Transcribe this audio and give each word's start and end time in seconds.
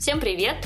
Всем 0.00 0.18
привет! 0.18 0.56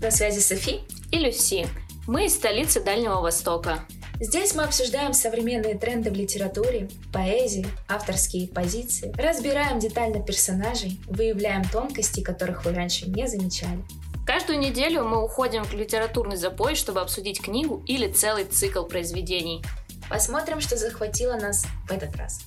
На 0.00 0.10
связи 0.10 0.40
Софи 0.40 0.80
и 1.12 1.18
Люси. 1.20 1.68
Мы 2.08 2.26
из 2.26 2.34
столицы 2.34 2.82
Дальнего 2.82 3.20
Востока. 3.20 3.86
Здесь 4.18 4.52
мы 4.56 4.64
обсуждаем 4.64 5.12
современные 5.12 5.78
тренды 5.78 6.10
в 6.10 6.14
литературе, 6.14 6.88
поэзии, 7.12 7.68
авторские 7.88 8.48
позиции, 8.48 9.14
разбираем 9.16 9.78
детально 9.78 10.20
персонажей, 10.20 11.00
выявляем 11.06 11.62
тонкости, 11.68 12.20
которых 12.20 12.64
вы 12.64 12.72
раньше 12.72 13.08
не 13.08 13.28
замечали. 13.28 13.78
Каждую 14.26 14.58
неделю 14.58 15.04
мы 15.04 15.22
уходим 15.22 15.62
в 15.62 15.72
литературный 15.72 16.36
запой, 16.36 16.74
чтобы 16.74 17.00
обсудить 17.00 17.40
книгу 17.40 17.84
или 17.86 18.10
целый 18.10 18.44
цикл 18.44 18.82
произведений. 18.82 19.62
Посмотрим, 20.08 20.60
что 20.60 20.76
захватило 20.76 21.34
нас 21.34 21.64
в 21.88 21.92
этот 21.92 22.16
раз. 22.16 22.40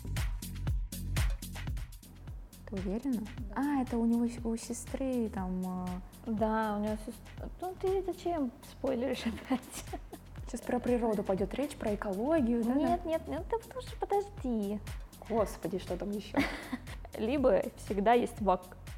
Ты 2.69 2.75
уверена? 2.75 3.25
А, 3.55 3.81
это 3.81 3.95
у 3.95 4.05
него 4.05 4.27
у 4.49 4.57
сестры 4.57 5.29
там. 5.33 6.03
Да, 6.25 6.77
у 6.77 6.84
него 6.84 6.98
сестра. 7.05 7.49
Ну 7.61 7.75
ты 7.81 8.02
зачем 8.03 8.52
спойлеришь 8.71 9.25
опять? 9.25 10.02
Сейчас 10.48 10.61
про 10.61 10.79
природу 10.79 11.23
пойдет 11.23 11.53
речь, 11.55 11.75
про 11.75 11.95
экологию, 11.95 12.63
да? 12.63 12.73
Нет, 12.73 13.05
нет, 13.05 13.27
нет, 13.27 13.43
ты 13.49 13.57
тоже 13.70 13.88
подожди. 13.99 14.79
Господи, 15.27 15.79
что 15.79 15.98
там 15.98 16.12
еще? 16.12 16.38
Либо 17.17 17.63
всегда 17.77 18.13
есть 18.13 18.39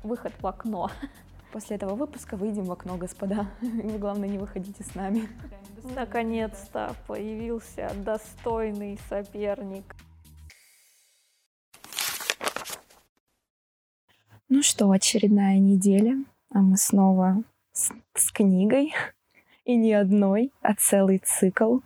выход 0.04 0.34
в 0.40 0.48
окно. 0.48 0.92
После 1.52 1.78
этого 1.78 1.96
выпуска 1.96 2.36
выйдем 2.36 2.66
в 2.66 2.72
окно, 2.72 2.98
господа. 2.98 3.48
Вы, 3.62 3.98
главное, 3.98 4.28
не 4.28 4.38
выходите 4.38 4.84
с 4.84 4.94
нами. 4.94 5.30
Наконец-то 5.96 6.94
появился 7.08 7.90
достойный 8.04 9.00
соперник. 9.08 9.96
Ну 14.50 14.62
что, 14.62 14.92
очередная 14.92 15.60
неделя, 15.60 16.18
а 16.56 16.60
мы 16.60 16.78
снова 16.78 17.44
с, 17.74 17.92
с 18.14 18.32
книгой. 18.32 18.94
И 19.66 19.76
не 19.76 19.94
одной, 19.94 20.54
а 20.62 20.74
целый 20.76 21.22
цикл. 21.24 21.80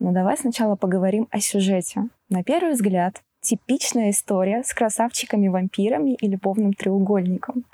Но 0.00 0.12
давай 0.12 0.36
сначала 0.36 0.74
поговорим 0.74 1.28
о 1.30 1.38
сюжете. 1.38 2.08
На 2.28 2.42
первый 2.42 2.72
взгляд, 2.72 3.22
типичная 3.40 4.10
история 4.10 4.64
с 4.64 4.74
красавчиками-вампирами 4.74 6.14
и 6.14 6.28
любовным 6.28 6.72
треугольником. 6.72 7.64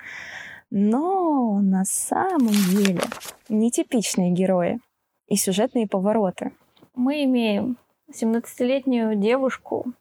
Но 0.71 1.61
на 1.63 1.85
самом 1.85 2.53
деле 2.71 3.01
нетипичные 3.49 4.33
герои 4.33 4.81
и 5.29 5.37
сюжетные 5.37 5.89
повороты. 5.89 6.53
Мы 6.95 7.25
имеем 7.25 7.79
17-летнюю 8.13 9.17
девушку, 9.17 9.93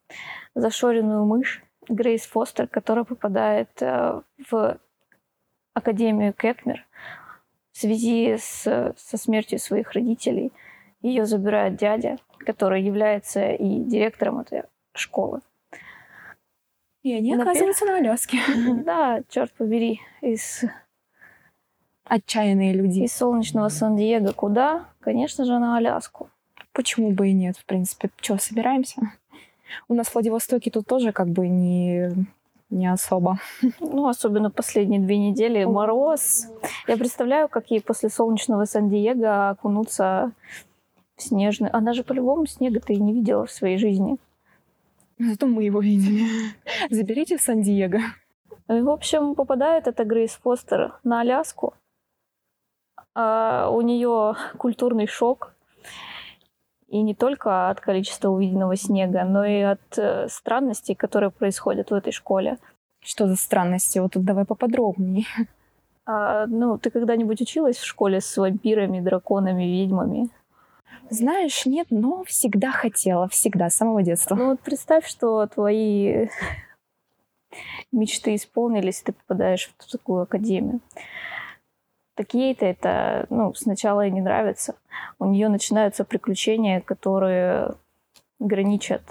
зашоренную 0.53 1.25
мышь, 1.25 1.63
Грейс 1.87 2.23
Фостер, 2.23 2.67
которая 2.67 3.05
попадает 3.05 3.69
э, 3.81 4.21
в 4.49 4.79
Академию 5.75 6.33
Кэтмер 6.33 6.85
в 7.71 7.77
связи 7.77 8.37
с, 8.37 8.93
со 8.97 9.17
смертью 9.17 9.59
своих 9.59 9.91
родителей. 9.91 10.51
Ее 11.01 11.25
забирает 11.25 11.75
дядя, 11.75 12.17
который 12.39 12.81
является 12.81 13.51
и 13.51 13.81
директором 13.81 14.39
этой 14.39 14.63
школы. 14.93 15.41
И 17.03 17.13
они 17.13 17.35
оказываются 17.35 17.85
на 17.85 17.97
Аляске. 17.97 18.39
Да, 18.85 19.21
черт 19.29 19.51
побери, 19.53 20.01
из 20.21 20.63
отчаянные 22.05 22.73
люди. 22.73 23.01
Из 23.01 23.13
солнечного 23.13 23.69
Сан-Диего 23.69 24.31
куда? 24.31 24.85
Конечно 25.01 25.43
же, 25.45 25.59
на 25.59 25.77
Аляску. 25.77 26.29
Почему 26.71 27.11
бы 27.11 27.29
и 27.29 27.33
нет, 27.33 27.57
в 27.57 27.65
принципе. 27.65 28.09
Что, 28.21 28.37
собираемся? 28.37 29.01
У 29.87 29.93
нас 29.93 30.07
в 30.07 30.13
Владивостоке 30.13 30.71
тут 30.71 30.87
тоже 30.87 31.11
как 31.11 31.27
бы 31.27 31.47
не, 31.47 32.11
не 32.69 32.91
особо. 32.91 33.39
Ну, 33.79 34.07
особенно 34.07 34.49
последние 34.49 34.99
две 34.99 35.17
недели. 35.17 35.63
Мороз. 35.65 36.47
Я 36.87 36.97
представляю, 36.97 37.47
как 37.47 37.71
ей 37.71 37.81
после 37.81 38.09
солнечного 38.09 38.65
Сан-Диего 38.65 39.49
окунуться 39.49 40.31
в 41.15 41.21
снежный... 41.21 41.69
Она 41.69 41.93
же 41.93 42.03
по-любому 42.03 42.45
снега-то 42.45 42.93
и 42.93 42.97
не 42.97 43.13
видела 43.13 43.45
в 43.45 43.51
своей 43.51 43.77
жизни. 43.77 44.17
Зато 45.19 45.47
мы 45.47 45.63
его 45.63 45.79
видели. 45.79 46.25
Заберите 46.89 47.37
в 47.37 47.41
Сан-Диего. 47.41 47.99
В 48.67 48.89
общем, 48.89 49.35
попадает 49.35 49.87
эта 49.87 50.03
Грейс 50.03 50.31
Фостер 50.43 50.99
на 51.03 51.21
Аляску. 51.21 51.73
А 53.13 53.69
у 53.69 53.81
нее 53.81 54.35
культурный 54.57 55.07
шок. 55.07 55.53
И 56.87 57.01
не 57.01 57.15
только 57.15 57.69
от 57.69 57.81
количества 57.81 58.29
увиденного 58.29 58.75
снега, 58.75 59.23
но 59.23 59.43
и 59.43 59.61
от 59.61 59.97
э, 59.97 60.27
странностей, 60.29 60.95
которые 60.95 61.31
происходят 61.31 61.89
в 61.89 61.93
этой 61.93 62.11
школе. 62.11 62.57
Что 63.01 63.27
за 63.27 63.35
странности? 63.35 63.99
Вот 63.99 64.13
тут 64.13 64.23
давай 64.23 64.45
поподробнее. 64.45 65.25
А, 66.05 66.45
ну, 66.45 66.77
ты 66.77 66.91
когда-нибудь 66.91 67.41
училась 67.41 67.77
в 67.77 67.85
школе 67.85 68.21
с 68.21 68.37
вампирами, 68.37 68.99
драконами, 68.99 69.63
ведьмами? 69.63 70.29
Знаешь, 71.09 71.65
нет, 71.65 71.87
но 71.89 72.23
всегда 72.23 72.71
хотела, 72.71 73.27
всегда, 73.27 73.69
с 73.69 73.75
самого 73.75 74.03
детства. 74.03 74.35
Ну 74.35 74.49
вот 74.49 74.59
представь, 74.59 75.07
что 75.07 75.45
твои 75.47 76.27
мечты 77.91 78.35
исполнились, 78.35 79.01
и 79.01 79.05
ты 79.05 79.13
попадаешь 79.13 79.71
в 79.77 79.91
такую 79.91 80.23
академию. 80.23 80.79
Так 82.15 82.33
ей-то 82.33 82.65
это 82.65 83.27
ну, 83.29 83.53
сначала 83.53 84.07
и 84.07 84.11
не 84.11 84.21
нравится. 84.21 84.75
У 85.19 85.25
нее 85.25 85.49
начинаются 85.49 86.05
приключения, 86.05 86.79
которые 86.79 87.75
граничат 88.39 89.01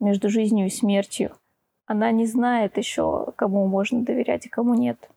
между 0.00 0.30
жизнью 0.30 0.66
и 0.66 0.70
смертью. 0.70 1.36
Она 1.86 2.10
не 2.10 2.26
знает 2.26 2.78
еще, 2.78 3.32
кому 3.36 3.66
можно 3.66 4.02
доверять 4.02 4.46
и 4.46 4.48
кому 4.48 4.74
нет. 4.74 5.10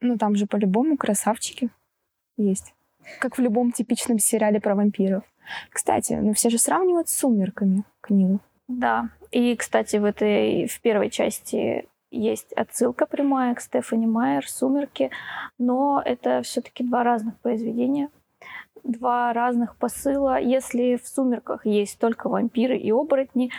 Ну, 0.00 0.16
там 0.16 0.36
же 0.36 0.46
по-любому 0.46 0.96
красавчики 0.96 1.70
есть. 2.36 2.74
Как 3.20 3.36
в 3.36 3.40
любом 3.40 3.72
типичном 3.72 4.18
сериале 4.18 4.60
про 4.60 4.74
вампиров. 4.74 5.24
Кстати, 5.70 6.14
ну 6.14 6.32
все 6.32 6.50
же 6.50 6.58
сравнивают 6.58 7.08
с 7.08 7.18
«Сумерками» 7.18 7.84
книгу. 8.00 8.40
Да. 8.68 9.10
И, 9.30 9.54
кстати, 9.54 9.96
в 9.96 10.04
этой, 10.04 10.66
в 10.66 10.80
первой 10.80 11.10
части 11.10 11.86
есть 12.10 12.52
отсылка 12.52 13.06
прямая 13.06 13.54
к 13.54 13.60
Стефани 13.60 14.06
Майер 14.06 14.48
«Сумерки», 14.48 15.10
но 15.58 16.02
это 16.04 16.42
все-таки 16.42 16.84
два 16.84 17.02
разных 17.02 17.38
произведения, 17.40 18.10
два 18.84 19.32
разных 19.32 19.76
посыла. 19.76 20.40
Если 20.40 20.96
в 20.96 21.06
«Сумерках» 21.06 21.66
есть 21.66 21.98
только 21.98 22.28
вампиры 22.28 22.76
и 22.78 22.90
оборотни, 22.92 23.50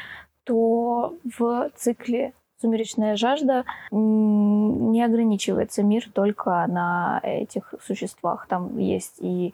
то 0.43 1.15
в 1.37 1.69
цикле 1.75 2.33
«Сумеречная 2.59 3.15
жажда» 3.15 3.65
не 3.91 5.03
ограничивается 5.03 5.83
мир 5.83 6.09
только 6.11 6.65
на 6.67 7.19
этих 7.23 7.73
существах. 7.81 8.47
Там 8.47 8.77
есть 8.77 9.17
и 9.19 9.53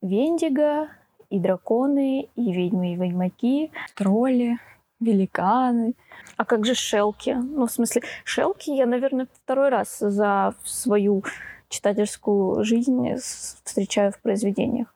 Вендиго, 0.00 0.88
и 1.28 1.38
драконы, 1.38 2.28
и 2.36 2.52
ведьмы, 2.52 2.92
и 2.92 2.96
ведьмаки. 2.96 3.72
Тролли 3.94 4.58
великаны. 5.00 5.94
А 6.36 6.44
как 6.44 6.64
же 6.64 6.74
шелки? 6.74 7.30
Ну, 7.30 7.66
в 7.66 7.70
смысле, 7.70 8.02
шелки 8.24 8.70
я, 8.70 8.86
наверное, 8.86 9.26
второй 9.42 9.68
раз 9.68 9.98
за 9.98 10.54
свою 10.64 11.24
читательскую 11.68 12.64
жизнь 12.64 13.14
встречаю 13.16 14.12
в 14.12 14.20
произведениях. 14.20 14.92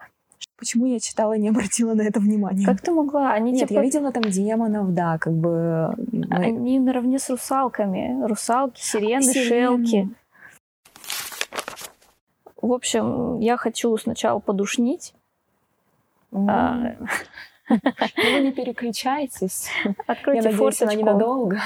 Почему 0.56 0.84
я 0.84 1.00
читала 1.00 1.32
и 1.32 1.40
не 1.40 1.48
обратила 1.48 1.94
на 1.94 2.02
это 2.02 2.20
внимание? 2.20 2.66
Как 2.66 2.82
ты 2.82 2.92
могла? 2.92 3.32
Они, 3.32 3.50
Нет, 3.50 3.68
типа... 3.68 3.78
я 3.78 3.82
видела 3.82 4.12
там 4.12 4.24
демонов, 4.24 4.92
да, 4.92 5.16
как 5.18 5.32
бы... 5.32 5.94
Они 6.30 6.78
наравне 6.78 7.18
с 7.18 7.30
русалками. 7.30 8.22
Русалки, 8.26 8.80
сирены, 8.80 9.22
Сирены. 9.22 9.86
шелки. 9.86 10.08
В 12.60 12.72
общем, 12.72 13.38
я 13.38 13.56
хочу 13.56 13.96
сначала 13.96 14.38
подушнить. 14.38 15.14
Mm. 16.30 17.08
Ну, 17.70 18.32
вы 18.34 18.40
не 18.40 18.52
переключайтесь. 18.52 19.68
Откройте 20.06 20.48
Я 20.48 20.50
надеюсь, 20.50 20.82
она 20.82 20.94
ненадолго. 20.94 21.60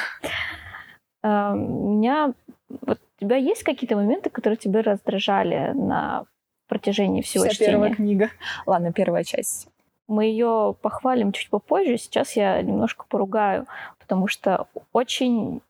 А, 1.23 1.55
у 1.55 1.93
меня... 1.95 2.33
Вот 2.69 2.99
у 3.17 3.21
тебя 3.25 3.37
есть 3.37 3.63
какие-то 3.63 3.97
моменты, 3.97 4.31
которые 4.31 4.57
тебя 4.57 4.83
раздражали 4.83 5.73
на 5.73 6.25
протяжении 6.69 7.23
всего 7.23 7.45
Вся 7.45 7.55
чтения? 7.55 7.73
первая 7.73 7.95
книга. 7.95 8.31
Ладно, 8.67 8.93
первая 8.93 9.25
часть. 9.25 9.69
Мы 10.07 10.27
ее 10.27 10.77
похвалим 10.83 11.33
чуть 11.33 11.51
попозже. 11.51 11.97
Сейчас 11.97 12.37
я 12.37 12.61
немножко 12.61 13.07
поругаю, 13.09 13.67
потому 13.99 14.27
что 14.27 14.67
очень 14.93 15.63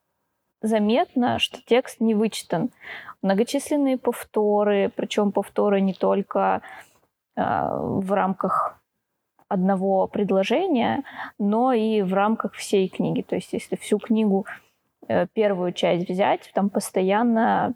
заметно, 0.63 1.39
что 1.39 1.59
текст 1.65 2.01
не 2.01 2.15
вычитан. 2.15 2.71
Многочисленные 3.23 3.99
повторы, 3.99 4.91
причем 4.95 5.31
повторы 5.31 5.81
не 5.81 5.95
только 5.95 6.63
э, 7.37 7.43
в 7.43 8.13
рамках 8.13 8.81
одного 9.55 10.07
предложения, 10.07 11.03
но 11.39 11.73
и 11.73 12.03
в 12.03 12.13
рамках 12.15 12.55
всей 12.55 12.89
книги. 12.89 13.23
То 13.23 13.37
есть 13.37 13.53
если 13.53 13.77
всю 13.77 13.99
книгу, 13.99 14.47
э, 15.09 15.27
первую 15.33 15.73
часть 15.73 16.09
взять, 16.09 16.51
там 16.55 16.71
постоянно 16.71 17.75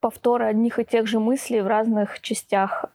повторы 0.00 0.46
одних 0.46 0.78
и 0.78 0.84
тех 0.84 1.06
же 1.06 1.20
мыслей 1.20 1.60
в 1.60 1.66
разных 1.66 2.20
частях 2.20 2.86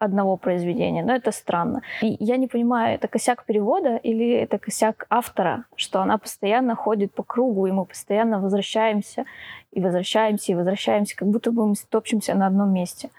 одного 0.00 0.38
произведения, 0.38 1.04
но 1.04 1.14
это 1.14 1.30
странно. 1.30 1.82
И 2.00 2.16
я 2.20 2.38
не 2.38 2.48
понимаю, 2.48 2.94
это 2.94 3.06
косяк 3.06 3.44
перевода 3.44 3.96
или 3.96 4.30
это 4.30 4.58
косяк 4.58 5.06
автора, 5.10 5.66
что 5.76 6.00
она 6.00 6.16
постоянно 6.16 6.74
ходит 6.74 7.12
по 7.12 7.22
кругу, 7.22 7.66
и 7.66 7.70
мы 7.70 7.84
постоянно 7.84 8.40
возвращаемся 8.40 9.26
и 9.72 9.80
возвращаемся 9.80 10.52
и 10.52 10.54
возвращаемся, 10.54 11.16
как 11.16 11.28
будто 11.28 11.52
бы 11.52 11.66
мы 11.66 11.74
топчемся 11.90 12.34
на 12.34 12.46
одном 12.46 12.72
месте. 12.72 13.10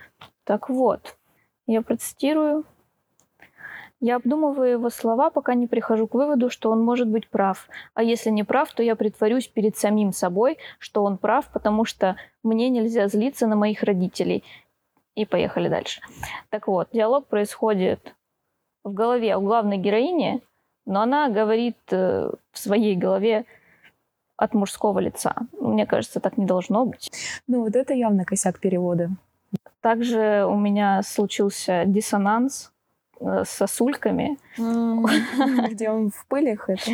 Так 0.43 0.69
вот, 0.69 1.17
я 1.67 1.83
процитирую. 1.83 2.65
Я 4.03 4.15
обдумываю 4.15 4.71
его 4.71 4.89
слова, 4.89 5.29
пока 5.29 5.53
не 5.53 5.67
прихожу 5.67 6.07
к 6.07 6.15
выводу, 6.15 6.49
что 6.49 6.71
он 6.71 6.83
может 6.83 7.07
быть 7.07 7.29
прав. 7.29 7.69
А 7.93 8.01
если 8.01 8.31
не 8.31 8.43
прав, 8.43 8.73
то 8.73 8.81
я 8.81 8.95
притворюсь 8.95 9.47
перед 9.47 9.77
самим 9.77 10.11
собой, 10.11 10.57
что 10.79 11.03
он 11.03 11.19
прав, 11.19 11.47
потому 11.53 11.85
что 11.85 12.15
мне 12.41 12.69
нельзя 12.69 13.07
злиться 13.07 13.45
на 13.45 13.55
моих 13.55 13.83
родителей. 13.83 14.43
И 15.13 15.25
поехали 15.25 15.69
дальше. 15.69 16.01
Так 16.49 16.67
вот, 16.67 16.89
диалог 16.91 17.27
происходит 17.27 18.15
в 18.83 18.91
голове 18.91 19.37
у 19.37 19.41
главной 19.41 19.77
героини, 19.77 20.41
но 20.87 21.01
она 21.01 21.29
говорит 21.29 21.77
э, 21.91 22.31
в 22.51 22.57
своей 22.57 22.95
голове 22.95 23.45
от 24.35 24.55
мужского 24.55 24.97
лица. 24.97 25.35
Мне 25.59 25.85
кажется, 25.85 26.19
так 26.19 26.37
не 26.37 26.47
должно 26.47 26.85
быть. 26.87 27.11
Ну 27.45 27.65
вот 27.65 27.75
это 27.75 27.93
явно 27.93 28.25
косяк 28.25 28.59
перевода. 28.59 29.11
Также 29.81 30.45
у 30.49 30.55
меня 30.55 31.03
случился 31.03 31.83
диссонанс 31.85 32.70
с 33.21 33.49
сосульками. 33.49 34.37
Где 34.57 35.89
он 35.89 36.11
в 36.11 36.25
пылях 36.27 36.69
это? 36.69 36.91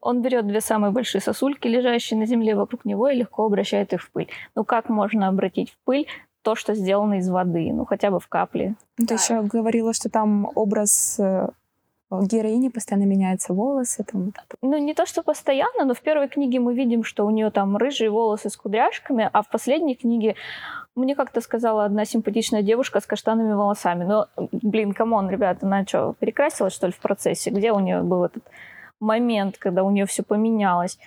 Он 0.00 0.22
берет 0.22 0.46
две 0.46 0.60
самые 0.60 0.92
большие 0.92 1.20
сосульки, 1.20 1.68
лежащие 1.68 2.18
на 2.18 2.26
земле 2.26 2.54
вокруг 2.54 2.84
него, 2.84 3.08
и 3.08 3.16
легко 3.16 3.44
обращает 3.44 3.92
их 3.92 4.02
в 4.02 4.10
пыль. 4.10 4.28
Ну 4.54 4.64
как 4.64 4.88
можно 4.88 5.28
обратить 5.28 5.72
в 5.72 5.76
пыль 5.84 6.06
то, 6.42 6.54
что 6.54 6.74
сделано 6.74 7.18
из 7.18 7.28
воды, 7.28 7.72
ну 7.72 7.84
хотя 7.84 8.10
бы 8.10 8.20
в 8.20 8.28
капле. 8.28 8.74
Ну, 8.96 9.06
ты 9.06 9.14
еще 9.14 9.42
говорила, 9.42 9.92
что 9.92 10.08
там 10.08 10.50
образ 10.54 11.18
э, 11.18 11.48
героини 12.10 12.68
постоянно 12.68 13.04
меняются 13.04 13.52
волосы. 13.52 14.04
Там. 14.04 14.32
Ну, 14.62 14.78
не 14.78 14.94
то, 14.94 15.06
что 15.06 15.22
постоянно, 15.22 15.84
но 15.84 15.94
в 15.94 16.00
первой 16.00 16.28
книге 16.28 16.60
мы 16.60 16.74
видим, 16.74 17.04
что 17.04 17.26
у 17.26 17.30
нее 17.30 17.50
там 17.50 17.76
рыжие 17.76 18.10
волосы 18.10 18.48
с 18.48 18.56
кудряшками, 18.56 19.28
а 19.32 19.42
в 19.42 19.48
последней 19.48 19.94
книге 19.94 20.34
мне 20.98 21.14
как-то 21.14 21.40
сказала 21.40 21.84
одна 21.84 22.04
симпатичная 22.04 22.62
девушка 22.62 23.00
с 23.00 23.06
каштанными 23.06 23.52
волосами. 23.52 24.04
Ну, 24.04 24.48
блин, 24.52 24.92
come 24.92 25.14
on, 25.14 25.30
ребята, 25.30 25.66
она 25.66 25.86
что, 25.86 26.14
перекрасилась, 26.18 26.74
что 26.74 26.86
ли, 26.86 26.92
в 26.92 27.00
процессе? 27.00 27.50
Где 27.50 27.72
у 27.72 27.80
нее 27.80 28.02
был 28.02 28.24
этот 28.24 28.44
момент, 29.00 29.58
когда 29.58 29.82
у 29.84 29.90
нее 29.90 30.06
все 30.06 30.22
поменялось? 30.22 30.98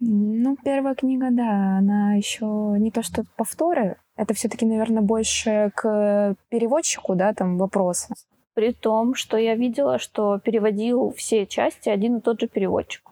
Ну, 0.00 0.56
первая 0.64 0.94
книга, 0.94 1.28
да, 1.30 1.78
она 1.78 2.14
еще 2.14 2.44
не 2.78 2.90
то 2.90 3.02
что 3.02 3.24
повторы, 3.36 3.98
это 4.16 4.34
все-таки, 4.34 4.66
наверное, 4.66 5.02
больше 5.02 5.70
к 5.74 6.34
переводчику, 6.48 7.14
да, 7.14 7.32
там 7.32 7.56
вопросы. 7.56 8.12
При 8.54 8.72
том, 8.72 9.14
что 9.14 9.36
я 9.36 9.54
видела, 9.54 9.98
что 9.98 10.38
переводил 10.38 11.14
все 11.16 11.46
части 11.46 11.88
один 11.88 12.16
и 12.16 12.20
тот 12.20 12.40
же 12.40 12.48
переводчик. 12.48 13.10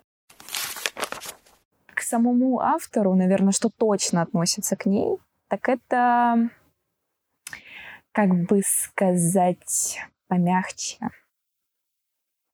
К 1.86 2.02
самому 2.02 2.60
автору, 2.60 3.14
наверное, 3.14 3.52
что 3.52 3.70
точно 3.70 4.22
относится 4.22 4.76
к 4.76 4.84
ней, 4.86 5.18
так 5.50 5.68
это, 5.68 6.48
как 8.12 8.30
бы 8.46 8.62
сказать, 8.64 9.98
помягче. 10.28 10.98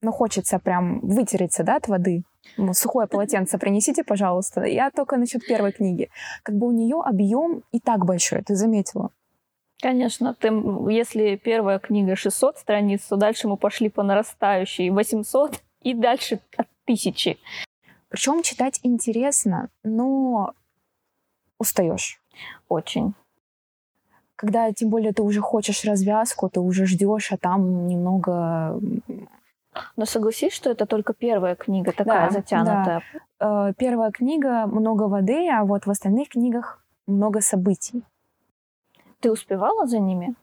Ну, 0.01 0.13
хочется 0.13 0.59
прям 0.59 1.01
вытереться, 1.01 1.63
да, 1.63 1.77
от 1.77 1.89
воды. 1.89 2.25
Ну, 2.57 2.73
сухое 2.73 3.07
полотенце 3.07 3.59
принесите, 3.59 4.03
пожалуйста. 4.03 4.65
Я 4.65 4.91
только 4.91 5.19
насчет 5.19 5.47
первой 5.47 5.73
книги. 5.73 6.09
Как 6.43 6.57
бы 6.57 6.69
у 6.69 6.73
нее 6.73 7.03
объем 7.05 7.63
и 7.71 7.81
так 7.81 8.07
большой, 8.07 8.43
ты 8.43 8.55
заметила? 8.55 9.11
Конечно, 9.83 10.33
ты, 10.33 10.49
если 10.91 11.37
первая 11.37 11.79
книга 11.79 12.17
600 12.17 12.57
страниц, 12.57 13.03
то 13.03 13.17
дальше 13.17 13.47
мы 13.47 13.59
пошли 13.59 13.91
по 13.91 14.03
нарастающей 14.03 14.89
800 14.89 15.61
и 15.83 15.93
дальше 15.93 16.41
от 16.57 16.69
тысячи. 16.87 17.39
Причем 18.09 18.43
читать 18.43 18.81
интересно, 18.83 19.69
но 19.85 20.55
устаешь. 21.58 22.20
Очень. 22.69 23.14
Когда, 24.37 24.70
тем 24.73 24.91
более, 24.91 25.12
ты 25.12 25.23
уже 25.23 25.41
хочешь 25.41 25.85
развязку, 25.85 26.49
ты 26.50 26.61
уже 26.61 26.87
ждешь, 26.87 27.32
а 27.32 27.38
там 27.38 27.87
немного 27.87 28.79
но 29.97 30.05
согласись, 30.06 30.53
что 30.53 30.70
это 30.70 30.87
только 30.87 31.12
первая 31.12 31.55
книга 31.55 31.93
такая 31.93 32.29
да, 32.29 32.31
затянутая. 32.31 33.03
Да. 33.38 33.69
Э, 33.69 33.73
первая 33.76 34.11
книга 34.11 34.67
много 34.67 35.05
воды, 35.05 35.49
а 35.49 35.64
вот 35.64 35.87
в 35.87 35.91
остальных 35.91 36.31
книгах 36.31 36.82
много 37.06 37.41
событий. 37.41 38.02
Ты 39.20 39.31
успевала 39.31 39.87
за 39.87 39.99
ними? 39.99 40.35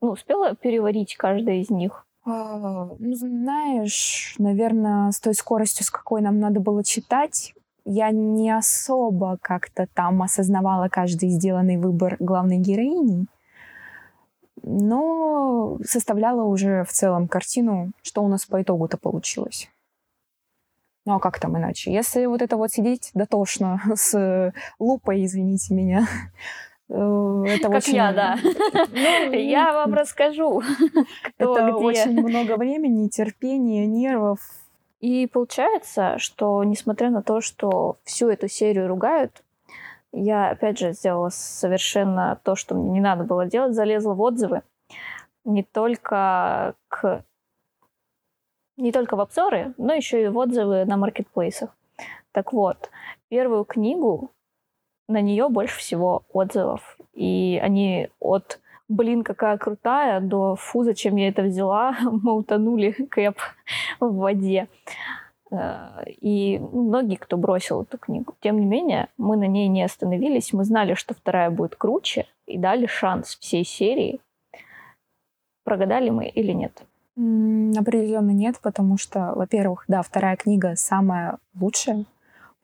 Ну, 0.00 0.10
успела 0.10 0.54
переварить 0.54 1.16
каждое 1.16 1.56
из 1.56 1.70
них? 1.70 2.06
А, 2.24 2.90
ну, 2.98 3.14
знаешь, 3.14 4.34
наверное, 4.38 5.10
с 5.10 5.20
той 5.20 5.34
скоростью, 5.34 5.84
с 5.84 5.90
какой 5.90 6.20
нам 6.20 6.38
надо 6.38 6.60
было 6.60 6.84
читать, 6.84 7.54
я 7.92 8.10
не 8.10 8.50
особо 8.50 9.38
как-то 9.42 9.86
там 9.94 10.22
осознавала 10.22 10.88
каждый 10.88 11.30
сделанный 11.30 11.76
выбор 11.76 12.16
главной 12.20 12.58
героини 12.58 13.26
но 14.62 15.78
составляла 15.84 16.42
уже 16.44 16.84
в 16.84 16.90
целом 16.90 17.28
картину, 17.28 17.92
что 18.02 18.22
у 18.22 18.28
нас 18.28 18.46
по 18.46 18.60
итогу-то 18.60 18.98
получилось. 18.98 19.70
Ну 21.06 21.14
а 21.14 21.18
как 21.18 21.40
там 21.40 21.56
иначе? 21.56 21.92
Если 21.92 22.26
вот 22.26 22.42
это 22.42 22.56
вот 22.56 22.70
сидеть 22.70 23.10
дотошно 23.14 23.80
с 23.94 24.52
лупой, 24.78 25.24
извините 25.24 25.74
меня, 25.74 26.06
э, 26.88 27.44
это 27.48 27.68
как 27.68 27.78
очень... 27.78 27.94
я, 27.94 28.12
да. 28.12 28.38
Ну, 28.92 29.32
я 29.32 29.72
вам 29.72 29.94
расскажу, 29.94 30.62
кто 31.22 31.56
Это 31.56 31.64
где. 31.64 31.72
очень 31.72 32.20
много 32.20 32.56
времени, 32.56 33.08
терпения, 33.08 33.86
нервов. 33.86 34.40
И 35.00 35.26
получается, 35.26 36.18
что 36.18 36.62
несмотря 36.62 37.10
на 37.10 37.22
то, 37.22 37.40
что 37.40 37.96
всю 38.04 38.28
эту 38.28 38.48
серию 38.48 38.86
ругают, 38.86 39.42
я, 40.12 40.50
опять 40.50 40.78
же, 40.78 40.92
сделала 40.92 41.30
совершенно 41.30 42.40
то, 42.44 42.54
что 42.54 42.74
мне 42.74 42.90
не 42.90 43.00
надо 43.00 43.24
было 43.24 43.46
делать, 43.46 43.74
залезла 43.74 44.14
в 44.14 44.20
отзывы. 44.20 44.62
Не 45.44 45.62
только 45.62 46.74
к 46.88 47.24
не 48.76 48.92
только 48.92 49.16
в 49.16 49.20
обзоры, 49.20 49.74
но 49.76 49.92
еще 49.92 50.22
и 50.22 50.28
в 50.28 50.38
отзывы 50.38 50.84
на 50.84 50.96
маркетплейсах. 50.96 51.70
Так 52.32 52.52
вот, 52.52 52.90
первую 53.28 53.64
книгу, 53.64 54.30
на 55.08 55.20
нее 55.20 55.48
больше 55.48 55.78
всего 55.78 56.24
отзывов. 56.32 56.96
И 57.12 57.60
они 57.62 58.08
от 58.20 58.59
«блин, 58.90 59.24
какая 59.24 59.56
крутая» 59.56 60.20
до 60.20 60.56
«фу, 60.56 60.82
зачем 60.84 61.16
я 61.16 61.28
это 61.28 61.42
взяла?» 61.42 61.96
мы 62.22 62.34
утонули 62.34 62.92
кэп 62.92 63.38
в 64.00 64.16
воде. 64.16 64.68
Э, 65.50 66.04
и 66.06 66.58
многие, 66.58 67.16
кто 67.16 67.36
бросил 67.36 67.82
эту 67.82 67.98
книгу. 67.98 68.34
Тем 68.40 68.60
не 68.60 68.66
менее, 68.66 69.08
мы 69.16 69.36
на 69.36 69.46
ней 69.46 69.68
не 69.68 69.82
остановились. 69.82 70.52
Мы 70.52 70.64
знали, 70.64 70.94
что 70.94 71.14
вторая 71.14 71.50
будет 71.50 71.76
круче, 71.76 72.26
и 72.46 72.58
дали 72.58 72.86
шанс 72.86 73.36
всей 73.40 73.64
серии. 73.64 74.20
Прогадали 75.64 76.10
мы 76.10 76.26
или 76.26 76.52
нет? 76.52 76.82
Определенно 77.16 78.30
нет, 78.30 78.56
потому 78.62 78.96
что, 78.96 79.32
во-первых, 79.34 79.84
да, 79.88 80.02
вторая 80.02 80.36
книга 80.36 80.74
самая 80.76 81.38
лучшая, 81.58 82.04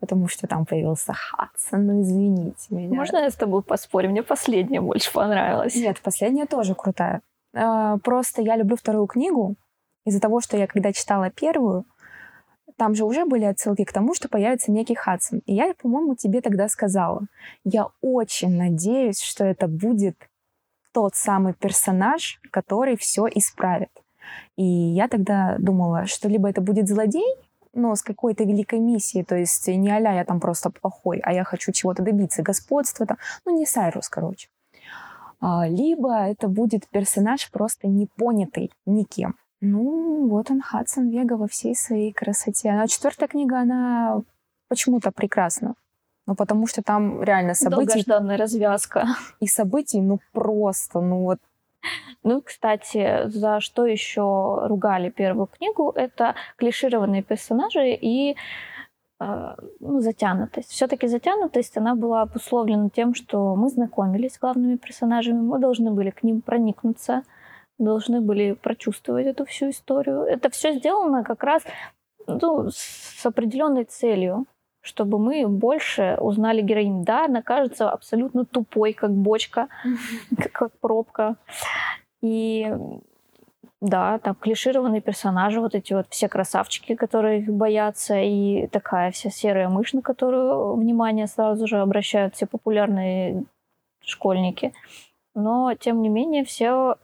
потому 0.00 0.28
что 0.28 0.46
там 0.46 0.66
появился 0.66 1.12
Хадсон, 1.12 1.86
ну 1.86 2.02
извините 2.02 2.66
меня. 2.70 2.94
Можно 2.94 3.18
я 3.18 3.30
с 3.30 3.36
тобой 3.36 3.62
поспорю? 3.62 4.10
Мне 4.10 4.22
последняя 4.22 4.80
больше 4.80 5.12
понравилась. 5.12 5.74
Нет, 5.74 6.00
последняя 6.00 6.46
тоже 6.46 6.74
крутая. 6.74 7.22
Э, 7.54 7.96
просто 8.02 8.42
я 8.42 8.56
люблю 8.56 8.76
вторую 8.76 9.06
книгу 9.06 9.54
из-за 10.04 10.20
того, 10.20 10.40
что 10.40 10.56
я 10.56 10.66
когда 10.66 10.92
читала 10.92 11.30
первую, 11.30 11.84
там 12.76 12.94
же 12.94 13.04
уже 13.04 13.24
были 13.24 13.44
отсылки 13.44 13.84
к 13.84 13.92
тому, 13.92 14.14
что 14.14 14.28
появится 14.28 14.70
некий 14.70 14.94
Хадсон. 14.94 15.40
И 15.46 15.54
я, 15.54 15.72
по-моему, 15.74 16.14
тебе 16.14 16.40
тогда 16.40 16.68
сказала, 16.68 17.22
я 17.64 17.88
очень 18.02 18.56
надеюсь, 18.56 19.20
что 19.20 19.44
это 19.44 19.66
будет 19.66 20.16
тот 20.92 21.14
самый 21.14 21.54
персонаж, 21.54 22.40
который 22.50 22.96
все 22.96 23.26
исправит. 23.26 23.90
И 24.56 24.64
я 24.64 25.08
тогда 25.08 25.56
думала, 25.58 26.06
что 26.06 26.28
либо 26.28 26.48
это 26.48 26.60
будет 26.60 26.88
злодей, 26.88 27.36
но 27.76 27.94
с 27.94 28.02
какой-то 28.02 28.44
великой 28.44 28.80
миссией, 28.80 29.24
то 29.24 29.36
есть 29.36 29.68
не 29.68 29.90
а 29.90 30.12
я 30.12 30.24
там 30.24 30.40
просто 30.40 30.70
плохой, 30.70 31.20
а 31.22 31.32
я 31.32 31.44
хочу 31.44 31.72
чего-то 31.72 32.02
добиться, 32.02 32.42
господства 32.42 33.06
там, 33.06 33.18
ну 33.44 33.56
не 33.56 33.66
Сайрус, 33.66 34.08
короче. 34.08 34.48
А, 35.40 35.68
либо 35.68 36.14
это 36.14 36.48
будет 36.48 36.88
персонаж 36.88 37.50
просто 37.50 37.88
непонятый 37.88 38.72
никем. 38.86 39.36
Ну, 39.60 40.28
вот 40.28 40.50
он, 40.50 40.60
Хадсон 40.60 41.08
Вега 41.08 41.34
во 41.34 41.46
всей 41.46 41.74
своей 41.74 42.12
красоте. 42.12 42.70
А 42.70 42.86
четвертая 42.86 43.28
книга, 43.28 43.60
она 43.60 44.22
почему-то 44.68 45.10
прекрасна. 45.12 45.74
Ну, 46.26 46.34
потому 46.34 46.66
что 46.66 46.82
там 46.82 47.22
реально 47.22 47.54
события... 47.54 47.86
Долгожданная 47.86 48.36
развязка. 48.36 49.06
И 49.40 49.46
событий, 49.46 50.00
ну, 50.00 50.18
просто, 50.32 51.00
ну, 51.00 51.22
вот... 51.22 51.38
Ну, 52.22 52.42
кстати, 52.42 53.28
за 53.28 53.60
что 53.60 53.86
еще 53.86 54.66
ругали 54.66 55.10
первую 55.10 55.46
книгу, 55.46 55.92
это 55.94 56.34
клишированные 56.56 57.22
персонажи 57.22 57.92
и 57.92 58.36
э, 59.20 59.54
ну, 59.80 60.00
затянутость. 60.00 60.70
Все-таки 60.70 61.06
затянутость, 61.06 61.76
она 61.76 61.94
была 61.94 62.22
обусловлена 62.22 62.90
тем, 62.90 63.14
что 63.14 63.54
мы 63.54 63.68
знакомились 63.68 64.34
с 64.34 64.38
главными 64.38 64.76
персонажами, 64.76 65.40
мы 65.40 65.58
должны 65.58 65.90
были 65.92 66.10
к 66.10 66.22
ним 66.22 66.40
проникнуться, 66.40 67.22
должны 67.78 68.20
были 68.20 68.52
прочувствовать 68.52 69.26
эту 69.26 69.44
всю 69.44 69.70
историю. 69.70 70.22
Это 70.22 70.50
все 70.50 70.72
сделано 70.72 71.22
как 71.24 71.44
раз 71.44 71.62
ну, 72.26 72.68
с 72.70 73.24
определенной 73.24 73.84
целью, 73.84 74.46
чтобы 74.86 75.18
мы 75.18 75.46
больше 75.48 76.16
узнали 76.20 76.62
героиню. 76.62 77.04
Да, 77.04 77.24
она 77.24 77.42
кажется 77.42 77.90
абсолютно 77.90 78.44
тупой, 78.44 78.92
как 78.92 79.10
бочка, 79.10 79.68
как 80.52 80.78
пробка. 80.78 81.36
И 82.22 82.72
да, 83.80 84.18
там 84.18 84.34
клишированные 84.36 85.00
персонажи, 85.00 85.60
вот 85.60 85.74
эти 85.74 85.92
вот 85.92 86.06
все 86.10 86.28
красавчики, 86.28 86.94
которые 86.94 87.40
их 87.40 87.52
боятся, 87.52 88.18
и 88.18 88.68
такая 88.68 89.10
вся 89.10 89.30
серая 89.30 89.68
мышь, 89.68 89.92
на 89.92 90.02
которую 90.02 90.76
внимание 90.76 91.26
сразу 91.26 91.66
же 91.66 91.78
обращают 91.78 92.34
все 92.34 92.46
популярные 92.46 93.44
школьники. 94.00 94.72
Но, 95.34 95.74
тем 95.74 96.00
не 96.00 96.08
менее, 96.08 96.44
все 96.44 96.96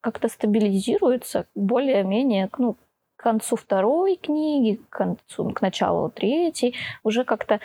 как-то 0.00 0.28
стабилизируется 0.28 1.46
более-менее, 1.54 2.48
ну, 2.58 2.76
к 3.18 3.22
концу 3.24 3.56
второй 3.56 4.14
книги, 4.14 4.80
к 4.88 4.96
концу, 4.96 5.50
к 5.50 5.60
началу 5.60 6.08
третьей, 6.08 6.76
уже 7.02 7.24
как-то 7.24 7.58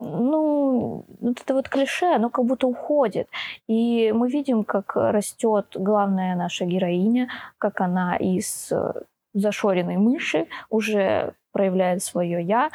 ну, 0.00 1.04
вот 1.20 1.40
это 1.40 1.54
вот 1.54 1.68
клише, 1.68 2.06
оно 2.06 2.28
как 2.28 2.44
будто 2.44 2.66
уходит. 2.66 3.28
И 3.68 4.12
мы 4.12 4.28
видим, 4.28 4.64
как 4.64 4.96
растет 4.96 5.66
главная 5.74 6.34
наша 6.34 6.64
героиня, 6.64 7.28
как 7.58 7.80
она 7.80 8.16
из 8.16 8.72
э, 8.72 9.02
зашоренной 9.34 9.96
мыши 9.96 10.48
уже 10.70 11.34
проявляет 11.52 12.02
свое 12.02 12.42
я, 12.42 12.70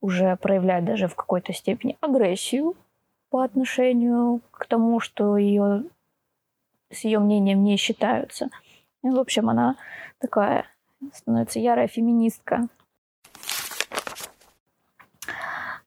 уже 0.00 0.36
проявляет 0.36 0.84
даже 0.84 1.08
в 1.08 1.16
какой-то 1.16 1.52
степени 1.52 1.96
агрессию 2.00 2.76
по 3.30 3.42
отношению 3.42 4.40
к 4.52 4.66
тому, 4.66 5.00
что 5.00 5.36
ее 5.36 5.84
с 6.90 7.04
ее 7.04 7.18
мнением 7.18 7.64
не 7.64 7.76
считаются. 7.76 8.50
И, 9.02 9.08
в 9.08 9.18
общем, 9.18 9.50
она 9.50 9.76
такая 10.20 10.66
становится 11.14 11.58
ярая 11.58 11.88
феминистка. 11.88 12.68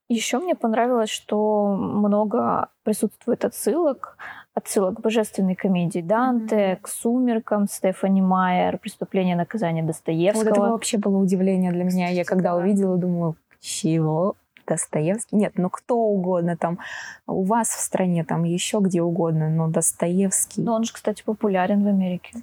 Еще 0.10 0.40
мне 0.40 0.56
понравилось, 0.56 1.10
что 1.10 1.74
много 1.74 2.68
присутствует 2.84 3.46
отсылок, 3.46 4.18
отсылок 4.54 4.98
к 4.98 5.00
божественной 5.00 5.56
комедии 5.56 6.02
Данте, 6.02 6.56
mm-hmm. 6.56 6.82
к 6.82 6.88
«Сумеркам», 6.90 7.68
Стефани 7.68 8.22
Майер, 8.22 8.78
«Преступление 8.78 9.38
наказание 9.38 9.84
Достоевского. 9.84 10.44
Вот 10.44 10.52
это 10.52 10.62
вообще 10.62 10.98
было 10.98 11.18
удивление 11.18 11.72
для 11.72 11.86
меня. 11.86 12.10
Я 12.10 12.26
когда 12.26 12.56
увидела, 12.56 12.98
думаю, 12.98 13.38
чего? 13.62 14.36
Достоевский? 14.68 15.36
Нет, 15.36 15.54
ну 15.56 15.70
кто 15.70 15.96
угодно 15.98 16.58
там. 16.58 16.80
У 17.26 17.44
вас 17.44 17.70
в 17.70 17.80
стране 17.80 18.24
там 18.24 18.44
еще 18.44 18.80
где 18.80 19.02
угодно, 19.02 19.50
но 19.50 19.68
Достоевский. 19.70 20.62
Ну 20.62 20.74
он 20.74 20.84
же, 20.84 20.94
кстати, 20.94 21.24
популярен 21.24 21.84
в 21.84 21.88
Америке. 21.88 22.34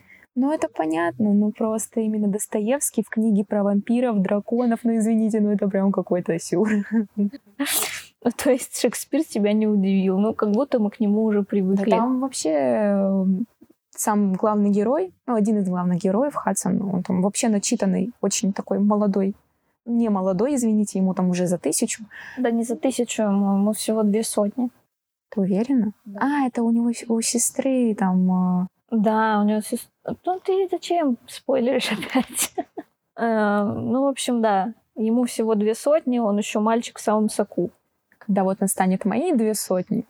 Ну, 0.41 0.53
это 0.53 0.69
понятно, 0.69 1.35
ну 1.35 1.51
просто 1.51 1.99
именно 1.99 2.29
Достоевский 2.29 3.03
в 3.03 3.09
книге 3.09 3.45
про 3.45 3.65
вампиров, 3.65 4.23
драконов, 4.23 4.81
ну 4.85 4.97
извините, 4.97 5.41
ну 5.41 5.51
это 5.51 5.67
прям 5.69 5.91
какой-то 5.91 6.39
сюр. 6.39 6.69
Ну, 7.17 8.33
то 8.37 8.51
есть 8.51 8.81
Шекспир 8.81 9.25
тебя 9.25 9.53
не 9.53 9.67
удивил, 9.67 10.19
ну 10.19 10.35
как 10.35 10.51
будто 10.51 10.79
мы 10.79 10.91
к 10.91 11.01
нему 11.01 11.25
уже 11.25 11.43
привыкли. 11.43 11.91
Да 11.91 11.97
там 11.99 12.21
вообще 12.21 12.51
эм, 12.51 13.47
сам 13.91 14.35
главный 14.35 14.71
герой, 14.71 15.13
ну, 15.27 15.35
один 15.35 15.59
из 15.59 15.69
главных 15.69 15.99
героев, 15.99 16.35
Хадсон, 16.35 16.83
он 16.83 17.03
там 17.03 17.23
вообще 17.23 17.49
начитанный, 17.49 18.13
очень 18.21 18.53
такой 18.53 18.79
молодой. 18.79 19.35
Не 19.87 20.09
молодой, 20.09 20.55
извините, 20.55 20.99
ему 20.99 21.15
там 21.15 21.31
уже 21.31 21.47
за 21.47 21.59
тысячу. 21.59 22.05
Да 22.37 22.51
не 22.51 22.63
за 22.63 22.77
тысячу, 22.77 23.23
ему, 23.23 23.55
ему 23.55 23.73
всего 23.73 24.03
две 24.03 24.23
сотни. 24.23 24.69
Ты 25.31 25.41
уверена? 25.41 25.93
Да. 26.05 26.21
А, 26.23 26.47
это 26.47 26.63
у 26.63 26.71
него 26.71 26.93
у 27.09 27.21
сестры 27.21 27.95
там... 27.95 28.63
Э, 28.63 28.67
да, 28.91 29.41
у 29.41 29.45
него 29.45 29.61
сестра... 29.61 29.89
Ну 30.25 30.41
ты 30.41 30.69
зачем 30.71 31.19
спойлеришь 31.27 31.93
опять? 31.93 32.55
Э, 33.17 33.63
ну, 33.65 34.05
в 34.05 34.09
общем, 34.09 34.41
да. 34.41 34.75
Ему 34.95 35.25
всего 35.25 35.55
две 35.55 35.75
сотни, 35.75 36.19
он 36.19 36.39
еще 36.39 36.59
мальчик 36.59 36.99
в 36.99 37.03
самом 37.03 37.29
соку. 37.29 37.71
Когда 38.19 38.45
вот 38.45 38.61
настанет 38.61 39.05
мои 39.05 39.33
две 39.33 39.55
сотни, 39.55 40.05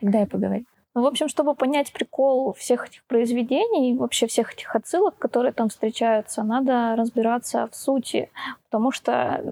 тогда 0.00 0.20
я 0.20 0.26
поговорю. 0.26 0.64
Ну, 0.94 1.02
в 1.02 1.06
общем, 1.06 1.28
чтобы 1.28 1.54
понять 1.54 1.92
прикол 1.92 2.54
всех 2.54 2.88
этих 2.88 3.04
произведений 3.04 3.92
и 3.92 3.96
вообще 3.96 4.26
всех 4.26 4.54
этих 4.54 4.74
отсылок, 4.74 5.18
которые 5.18 5.52
там 5.52 5.68
встречаются, 5.68 6.42
надо 6.42 6.96
разбираться 6.96 7.68
в 7.70 7.76
сути, 7.76 8.30
потому 8.64 8.90
что 8.90 9.44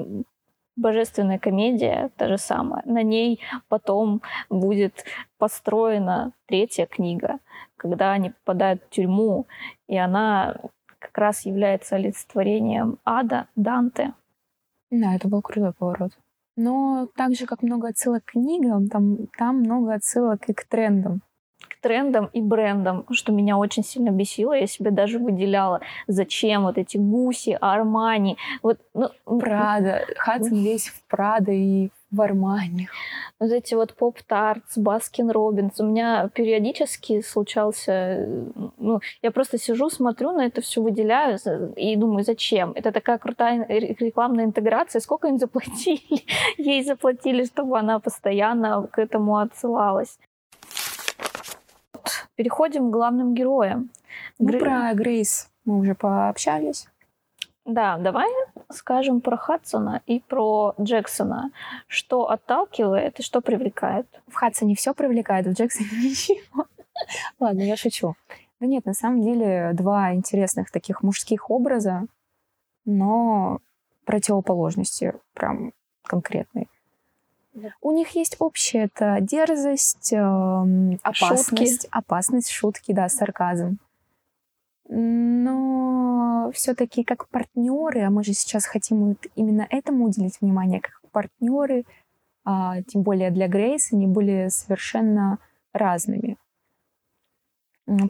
божественная 0.76 1.38
комедия 1.38 2.10
та 2.16 2.28
же 2.28 2.38
самая. 2.38 2.82
На 2.86 3.02
ней 3.02 3.40
потом 3.68 4.22
будет 4.48 5.04
построена 5.36 6.32
третья 6.46 6.86
книга, 6.86 7.38
когда 7.84 8.12
они 8.12 8.30
попадают 8.30 8.82
в 8.82 8.88
тюрьму, 8.88 9.46
и 9.88 9.98
она 9.98 10.56
как 10.98 11.18
раз 11.18 11.44
является 11.44 11.96
олицетворением 11.96 12.98
ада 13.04 13.46
Данте. 13.56 14.14
Да, 14.90 15.14
это 15.14 15.28
был 15.28 15.42
крутой 15.42 15.74
поворот. 15.74 16.12
Но 16.56 17.08
так 17.14 17.34
же, 17.34 17.44
как 17.44 17.62
много 17.62 17.88
отсылок 17.88 18.24
к 18.24 18.32
книгам, 18.32 18.88
там, 18.88 19.26
там 19.36 19.58
много 19.58 19.92
отсылок 19.92 20.48
и 20.48 20.54
к 20.54 20.64
трендам 20.64 21.20
трендам 21.84 22.30
и 22.32 22.40
брендам, 22.40 23.04
что 23.10 23.30
меня 23.30 23.58
очень 23.58 23.84
сильно 23.84 24.08
бесило. 24.08 24.54
Я 24.54 24.66
себе 24.66 24.90
даже 24.90 25.18
выделяла, 25.18 25.82
зачем 26.06 26.62
вот 26.62 26.78
эти 26.78 26.96
гуси, 26.96 27.58
Армани. 27.60 28.38
Вот, 28.62 28.78
ну, 28.94 29.10
Прада. 29.38 30.06
Хадсон 30.16 30.62
весь 30.62 30.88
в 30.88 31.02
Прада 31.08 31.52
и 31.52 31.90
в 32.14 32.20
Армани. 32.20 32.88
Вот 33.40 33.50
эти 33.50 33.74
вот 33.74 33.94
Pop-Tarts, 33.94 34.78
Baskin 34.78 35.30
Robbins. 35.30 35.80
У 35.80 35.84
меня 35.84 36.28
периодически 36.34 37.20
случался... 37.20 38.26
Ну, 38.78 39.00
я 39.22 39.30
просто 39.30 39.58
сижу, 39.58 39.90
смотрю 39.90 40.32
на 40.32 40.46
это 40.46 40.60
все, 40.60 40.80
выделяю 40.80 41.38
и 41.76 41.96
думаю, 41.96 42.24
зачем? 42.24 42.72
Это 42.74 42.92
такая 42.92 43.18
крутая 43.18 43.66
рекламная 43.68 44.44
интеграция. 44.44 45.00
Сколько 45.00 45.28
им 45.28 45.38
заплатили? 45.38 46.24
Ей 46.58 46.84
заплатили, 46.84 47.44
чтобы 47.44 47.78
она 47.78 47.98
постоянно 47.98 48.86
к 48.86 48.98
этому 48.98 49.38
отсылалась. 49.38 50.18
Переходим 52.36 52.90
к 52.90 52.92
главным 52.92 53.34
героям. 53.34 53.90
Ну, 54.38 54.46
Грей... 54.48 54.60
про 54.60 54.94
Грейс 54.94 55.48
мы 55.64 55.78
уже 55.78 55.94
пообщались. 55.94 56.86
Да, 57.64 57.96
давай 57.96 58.28
скажем 58.70 59.20
про 59.20 59.36
Хадсона 59.36 60.02
и 60.06 60.20
про 60.20 60.74
Джексона. 60.80 61.50
Что 61.86 62.30
отталкивает 62.30 63.20
и 63.20 63.22
что 63.22 63.40
привлекает? 63.40 64.06
В 64.28 64.34
Хадсоне 64.34 64.74
все 64.74 64.92
привлекает, 64.92 65.46
в 65.46 65.52
Джексоне 65.52 65.88
ничего. 65.92 66.66
Ладно, 67.40 67.62
я 67.62 67.76
шучу. 67.76 68.14
Да 68.60 68.66
нет, 68.66 68.84
на 68.84 68.94
самом 68.94 69.22
деле 69.22 69.70
два 69.72 70.14
интересных 70.14 70.70
таких 70.70 71.02
мужских 71.02 71.50
образа, 71.50 72.06
но 72.84 73.60
противоположности 74.04 75.14
прям 75.32 75.72
конкретные. 76.02 76.68
У 77.80 77.92
них 77.92 78.10
есть 78.10 78.36
общее 78.40 78.84
это 78.84 79.18
дерзость, 79.20 80.12
э, 80.12 80.96
опасность, 81.02 81.82
шутки. 81.82 81.88
опасность, 81.90 82.50
шутки, 82.50 82.92
да, 82.92 83.08
сарказм. 83.08 83.78
Но 84.88 86.50
все-таки 86.52 87.04
как 87.04 87.28
партнеры, 87.28 88.02
а 88.02 88.10
мы 88.10 88.22
же 88.22 88.32
сейчас 88.34 88.66
хотим 88.66 89.16
именно 89.34 89.66
этому 89.70 90.04
уделить 90.04 90.40
внимание, 90.40 90.80
как 90.80 91.00
партнеры, 91.10 91.84
а, 92.44 92.82
тем 92.82 93.02
более 93.02 93.30
для 93.30 93.48
Грейс, 93.48 93.92
они 93.92 94.06
были 94.06 94.48
совершенно 94.48 95.38
разными. 95.72 96.36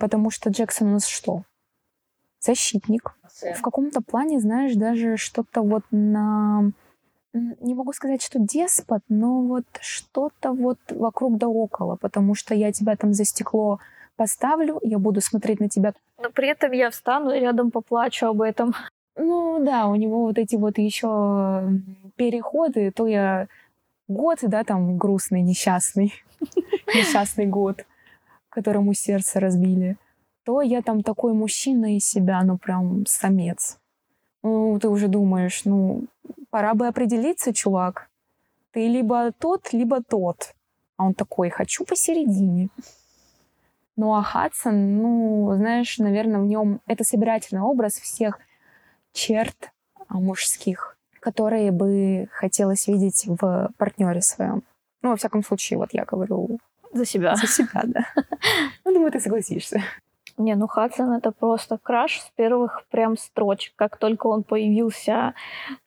Потому 0.00 0.30
что 0.30 0.50
Джексон 0.50 0.88
у 0.88 0.92
нас 0.92 1.06
что? 1.06 1.44
Защитник. 2.40 3.16
В 3.56 3.62
каком-то 3.62 4.00
плане, 4.00 4.40
знаешь, 4.40 4.74
даже 4.74 5.16
что-то 5.16 5.62
вот 5.62 5.84
на 5.90 6.72
не 7.34 7.74
могу 7.74 7.92
сказать, 7.92 8.22
что 8.22 8.38
деспот, 8.38 9.02
но 9.08 9.42
вот 9.42 9.64
что-то 9.80 10.52
вот 10.52 10.78
вокруг 10.90 11.36
да 11.36 11.48
около, 11.48 11.96
потому 11.96 12.36
что 12.36 12.54
я 12.54 12.70
тебя 12.72 12.96
там 12.96 13.12
за 13.12 13.24
стекло 13.24 13.80
поставлю, 14.16 14.78
я 14.82 14.98
буду 14.98 15.20
смотреть 15.20 15.60
на 15.60 15.68
тебя. 15.68 15.94
Но 16.22 16.30
при 16.30 16.48
этом 16.48 16.72
я 16.72 16.90
встану 16.90 17.30
и 17.30 17.40
рядом 17.40 17.70
поплачу 17.70 18.26
об 18.26 18.42
этом. 18.42 18.74
Ну 19.16 19.64
да, 19.64 19.86
у 19.86 19.94
него 19.94 20.22
вот 20.22 20.38
эти 20.38 20.56
вот 20.56 20.78
еще 20.78 21.62
переходы, 22.16 22.90
то 22.90 23.06
я 23.06 23.48
год, 24.08 24.38
да, 24.42 24.64
там 24.64 24.96
грустный, 24.96 25.42
несчастный, 25.42 26.12
несчастный 26.94 27.46
год, 27.46 27.84
которому 28.48 28.94
сердце 28.94 29.40
разбили, 29.40 29.96
то 30.44 30.62
я 30.62 30.82
там 30.82 31.02
такой 31.02 31.32
мужчина 31.32 31.96
из 31.96 32.04
себя, 32.04 32.42
ну 32.42 32.58
прям 32.58 33.06
самец. 33.06 33.78
Ну, 34.42 34.78
ты 34.78 34.88
уже 34.88 35.08
думаешь, 35.08 35.64
ну, 35.64 36.04
пора 36.50 36.74
бы 36.74 36.86
определиться, 36.86 37.54
чувак. 37.54 38.10
Ты 38.72 38.88
либо 38.88 39.32
тот, 39.32 39.72
либо 39.72 40.02
тот. 40.02 40.54
А 40.96 41.06
он 41.06 41.14
такой, 41.14 41.48
хочу 41.48 41.84
посередине. 41.84 42.68
Ну, 43.96 44.14
а 44.14 44.22
Хадсон, 44.22 44.98
ну, 44.98 45.54
знаешь, 45.56 45.98
наверное, 45.98 46.40
в 46.40 46.46
нем 46.46 46.80
это 46.86 47.04
собирательный 47.04 47.62
образ 47.62 47.94
всех 47.94 48.40
черт 49.12 49.70
а, 50.08 50.14
мужских, 50.14 50.96
которые 51.20 51.70
бы 51.70 52.28
хотелось 52.32 52.88
видеть 52.88 53.24
в 53.26 53.70
партнере 53.78 54.20
своем. 54.20 54.64
Ну, 55.02 55.10
во 55.10 55.16
всяком 55.16 55.44
случае, 55.44 55.78
вот 55.78 55.90
я 55.92 56.04
говорю 56.04 56.58
за 56.92 57.04
себя. 57.04 57.36
За 57.36 57.46
себя, 57.46 57.82
да. 57.84 58.06
Ну, 58.84 58.92
думаю, 58.94 59.12
ты 59.12 59.20
согласишься. 59.20 59.82
Не, 60.36 60.56
ну 60.56 60.66
Хадсон 60.66 61.12
это 61.12 61.30
просто 61.30 61.78
краш 61.78 62.20
с 62.20 62.32
первых 62.34 62.84
прям 62.90 63.16
строчек. 63.16 63.72
Как 63.76 63.96
только 63.98 64.26
он 64.26 64.42
появился 64.42 65.34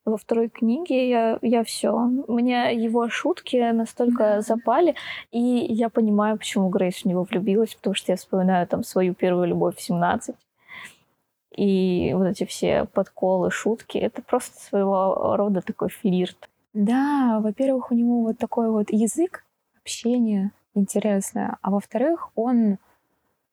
во 0.06 0.18
второй 0.18 0.48
книге, 0.48 1.10
я, 1.10 1.39
я 1.42 1.63
все. 1.66 1.94
Мне 2.27 2.74
его 2.74 3.10
шутки 3.10 3.58
настолько 3.72 4.39
запали, 4.42 4.96
и 5.32 5.39
я 5.42 5.89
понимаю, 5.89 6.38
почему 6.38 6.70
Грейс 6.70 7.01
в 7.01 7.06
него 7.06 7.24
влюбилась, 7.24 7.75
потому 7.75 7.94
что 7.94 8.13
я 8.13 8.16
вспоминаю 8.16 8.66
там 8.68 8.84
свою 8.84 9.13
первую 9.13 9.48
любовь 9.48 9.75
в 9.75 9.82
17. 9.82 10.36
И 11.58 12.13
вот 12.13 12.27
эти 12.27 12.46
все 12.46 12.86
подколы, 12.86 13.51
шутки, 13.51 13.98
это 13.98 14.22
просто 14.22 14.58
своего 14.60 15.36
рода 15.36 15.62
такой 15.62 15.89
флирт. 15.89 16.50
Да, 16.74 17.39
во-первых, 17.42 17.92
у 17.92 17.96
него 17.96 18.22
вот 18.22 18.38
такой 18.38 18.70
вот 18.70 18.92
язык 18.92 19.44
общения 19.82 20.51
интересное, 20.75 21.58
а 21.62 21.72
во-вторых, 21.72 22.30
он 22.36 22.77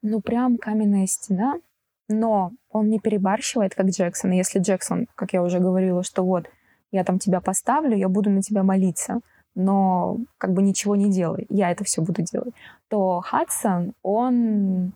ну 0.05 0.21
прям 0.21 0.59
каменная 0.59 1.07
стена, 1.07 1.55
но 2.09 2.53
он 2.71 2.91
не 2.91 3.01
перебарщивает, 3.01 3.75
как 3.75 3.87
Джексон. 3.87 4.33
И 4.33 4.37
если 4.37 4.61
Джексон, 4.61 5.09
как 5.15 5.33
я 5.33 5.43
уже 5.43 5.59
говорила, 5.59 6.03
что 6.05 6.23
вот 6.23 6.47
я 6.93 7.05
там 7.05 7.19
тебя 7.19 7.41
поставлю, 7.41 7.97
я 7.97 8.09
буду 8.09 8.31
на 8.31 8.43
тебя 8.43 8.63
молиться, 8.63 9.21
но 9.55 10.19
как 10.37 10.53
бы 10.53 10.63
ничего 10.63 10.95
не 10.95 11.11
делай, 11.11 11.47
я 11.49 11.71
это 11.71 11.85
все 11.85 12.03
буду 12.03 12.23
делать, 12.23 12.55
то 12.89 13.21
Хадсон, 13.21 13.95
он 14.03 14.93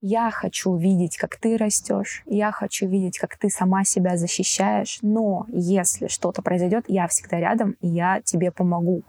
я 0.00 0.30
хочу 0.30 0.76
видеть, 0.76 1.16
как 1.16 1.36
ты 1.36 1.56
растешь, 1.56 2.22
я 2.26 2.50
хочу 2.50 2.88
видеть, 2.88 3.18
как 3.18 3.36
ты 3.36 3.50
сама 3.50 3.84
себя 3.84 4.16
защищаешь, 4.16 4.98
но 5.02 5.46
если 5.48 6.08
что-то 6.08 6.42
произойдет, 6.42 6.84
я 6.88 7.06
всегда 7.06 7.38
рядом, 7.38 7.76
и 7.80 7.88
я 7.88 8.20
тебе 8.22 8.50
помогу. 8.50 9.02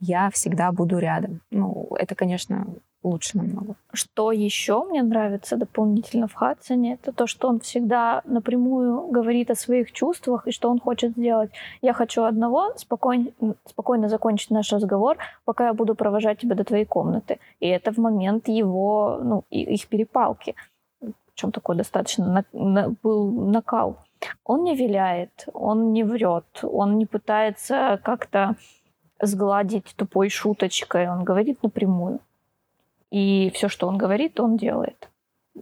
Я 0.00 0.30
всегда 0.30 0.72
буду 0.72 0.98
рядом. 0.98 1.40
Ну, 1.50 1.88
это, 1.98 2.14
конечно, 2.14 2.66
лучше 3.02 3.38
намного. 3.38 3.74
Что 3.92 4.32
еще 4.32 4.84
мне 4.84 5.02
нравится 5.02 5.56
дополнительно 5.56 6.26
в 6.26 6.34
Хадсоне, 6.34 6.94
это 6.94 7.12
то, 7.12 7.26
что 7.26 7.48
он 7.48 7.60
всегда 7.60 8.22
напрямую 8.24 9.08
говорит 9.08 9.50
о 9.50 9.54
своих 9.54 9.92
чувствах 9.92 10.46
и 10.46 10.52
что 10.52 10.70
он 10.70 10.78
хочет 10.78 11.12
сделать. 11.12 11.50
Я 11.82 11.92
хочу 11.92 12.24
одного, 12.24 12.72
спокойно, 12.76 13.30
спокойно 13.64 14.08
закончить 14.08 14.50
наш 14.50 14.72
разговор, 14.72 15.16
пока 15.44 15.66
я 15.66 15.72
буду 15.72 15.94
провожать 15.94 16.38
тебя 16.38 16.54
до 16.54 16.64
твоей 16.64 16.84
комнаты. 16.84 17.38
И 17.60 17.68
это 17.68 17.92
в 17.92 17.98
момент 17.98 18.48
его, 18.48 19.18
ну, 19.22 19.44
их 19.50 19.88
перепалки. 19.88 20.54
Причем 21.00 21.52
такой 21.52 21.76
достаточно 21.76 22.26
на, 22.26 22.44
на, 22.52 22.94
был 23.02 23.30
накал. 23.30 23.96
Он 24.44 24.64
не 24.64 24.76
виляет, 24.76 25.48
он 25.54 25.92
не 25.92 26.04
врет, 26.04 26.44
он 26.62 26.98
не 26.98 27.06
пытается 27.06 27.98
как-то 28.04 28.56
сгладить 29.22 29.94
тупой 29.96 30.28
шуточкой, 30.28 31.08
он 31.08 31.24
говорит 31.24 31.62
напрямую. 31.62 32.20
И 33.10 33.50
все, 33.54 33.68
что 33.68 33.88
он 33.88 33.98
говорит, 33.98 34.38
он 34.40 34.56
делает. 34.56 35.08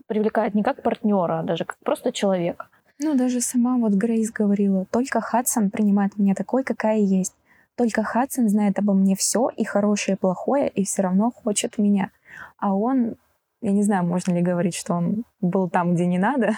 Привлекает 0.07 0.55
не 0.55 0.63
как 0.63 0.83
партнера, 0.83 1.41
а 1.41 1.43
даже 1.43 1.65
как 1.65 1.79
просто 1.79 2.13
человека. 2.13 2.69
Ну, 3.01 3.15
даже 3.15 3.41
сама 3.41 3.77
вот 3.77 3.93
Грейс 3.93 4.33
говорила, 4.33 4.85
только 4.91 5.21
Хадсон 5.21 5.71
принимает 5.71 6.19
меня 6.19 6.35
такой, 6.35 6.65
какая 6.65 6.99
есть. 6.99 7.35
Только 7.77 8.03
Хадсон 8.03 8.49
знает 8.49 8.79
обо 8.79 8.93
мне 8.93 9.15
все, 9.15 9.51
и 9.57 9.65
хорошее, 9.65 10.17
и 10.17 10.19
плохое, 10.19 10.69
и 10.69 10.85
все 10.85 11.03
равно 11.03 11.31
хочет 11.31 11.79
меня. 11.79 12.11
А 12.59 12.75
он, 12.75 13.15
я 13.63 13.71
не 13.71 13.85
знаю, 13.85 14.05
можно 14.05 14.33
ли 14.35 14.43
говорить, 14.43 14.75
что 14.75 14.95
он 14.95 15.23
был 15.41 15.71
там, 15.71 15.95
где 15.95 16.07
не 16.07 16.19
надо. 16.19 16.55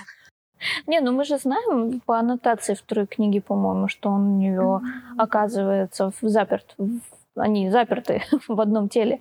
Не, 0.86 1.00
ну 1.00 1.12
мы 1.12 1.24
же 1.24 1.38
знаем 1.38 2.00
по 2.06 2.18
аннотации 2.18 2.74
второй 2.74 3.06
книги, 3.06 3.38
по-моему, 3.38 3.88
что 3.88 4.10
он 4.10 4.28
у 4.28 4.38
нее 4.38 4.80
оказывается 5.18 6.10
заперт. 6.22 6.74
Они 7.36 7.70
заперты 7.70 8.22
в 8.48 8.60
одном 8.60 8.88
теле. 8.88 9.20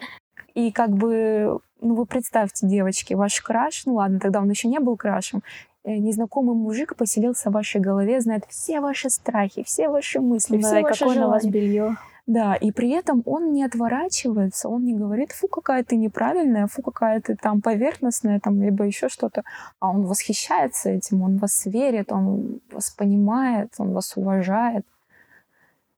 И 0.55 0.71
как 0.71 0.91
бы, 0.91 1.59
ну 1.81 1.95
вы 1.95 2.05
представьте, 2.05 2.67
девочки, 2.67 3.13
ваш 3.13 3.41
краш, 3.41 3.85
ну 3.85 3.95
ладно, 3.95 4.19
тогда 4.19 4.41
он 4.41 4.49
еще 4.49 4.67
не 4.67 4.79
был 4.79 4.97
крашем, 4.97 5.43
э, 5.83 5.97
незнакомый 5.97 6.55
мужик 6.55 6.95
поселился 6.95 7.49
в 7.49 7.53
вашей 7.53 7.81
голове, 7.81 8.21
знает 8.21 8.45
все 8.49 8.81
ваши 8.81 9.09
страхи, 9.09 9.63
все 9.63 9.89
ваши 9.89 10.19
мысли, 10.19 10.57
да, 10.57 10.67
все 10.67 10.81
ваши 10.81 10.99
какое 10.99 11.15
желания. 11.15 11.19
на 11.19 11.27
вас 11.33 11.45
белье. 11.45 11.95
Да, 12.29 12.53
и 12.53 12.71
при 12.71 12.91
этом 12.91 13.23
он 13.25 13.53
не 13.53 13.63
отворачивается, 13.63 14.69
он 14.69 14.85
не 14.85 14.93
говорит, 14.93 15.31
фу, 15.31 15.47
какая 15.47 15.83
ты 15.83 15.95
неправильная, 15.95 16.67
фу, 16.67 16.83
какая 16.83 17.21
ты 17.21 17.35
там 17.35 17.59
поверхностная, 17.59 18.39
там, 18.39 18.61
либо 18.61 18.85
еще 18.85 19.09
что-то, 19.09 19.43
а 19.79 19.89
он 19.89 20.05
восхищается 20.05 20.91
этим, 20.91 21.23
он 21.23 21.37
вас 21.37 21.65
верит, 21.65 22.11
он 22.11 22.59
вас 22.71 22.91
понимает, 22.91 23.73
он 23.79 23.93
вас 23.93 24.15
уважает. 24.15 24.85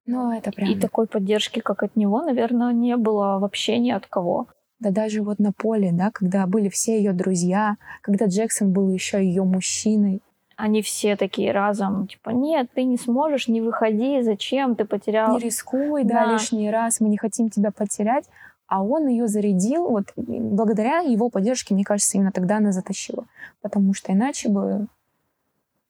Ну, 0.06 0.32
это 0.32 0.52
прям... 0.52 0.70
И 0.70 0.80
такой 0.80 1.08
поддержки, 1.08 1.60
как 1.60 1.84
от 1.84 1.96
него, 1.96 2.22
наверное, 2.22 2.74
не 2.74 2.98
было 2.98 3.38
вообще 3.40 3.78
ни 3.78 3.92
от 3.92 4.08
кого. 4.08 4.48
Да 4.80 4.90
даже 4.90 5.22
вот 5.22 5.38
на 5.40 5.52
поле, 5.52 5.92
да, 5.94 6.10
когда 6.12 6.48
были 6.48 6.68
все 6.70 6.98
ее 6.98 7.14
друзья, 7.14 7.78
когда 8.02 8.26
Джексон 8.26 8.72
был 8.74 8.90
еще 8.90 9.24
ее 9.24 9.44
мужчиной. 9.44 10.22
Они 10.58 10.82
все 10.82 11.16
такие 11.16 11.52
разом, 11.52 12.08
типа, 12.08 12.32
нет, 12.32 12.70
ты 12.74 12.84
не 12.84 12.98
сможешь, 12.98 13.48
не 13.48 13.62
выходи, 13.62 14.22
зачем, 14.22 14.76
ты 14.76 14.86
потерял. 14.86 15.34
Не 15.34 15.40
рискуй, 15.40 16.04
да, 16.04 16.26
да 16.26 16.34
лишний 16.34 16.70
раз, 16.70 17.00
мы 17.00 17.10
не 17.10 17.18
хотим 17.18 17.50
тебя 17.50 17.72
потерять. 17.72 18.26
А 18.68 18.84
он 18.84 19.08
ее 19.08 19.28
зарядил, 19.28 19.90
вот 19.90 20.14
благодаря 20.16 21.00
его 21.00 21.30
поддержке, 21.30 21.74
мне 21.74 21.84
кажется, 21.84 22.18
именно 22.18 22.32
тогда 22.32 22.58
она 22.58 22.72
затащила. 22.72 23.26
Потому 23.62 23.94
что 23.94 24.14
иначе 24.14 24.50
бы, 24.50 24.88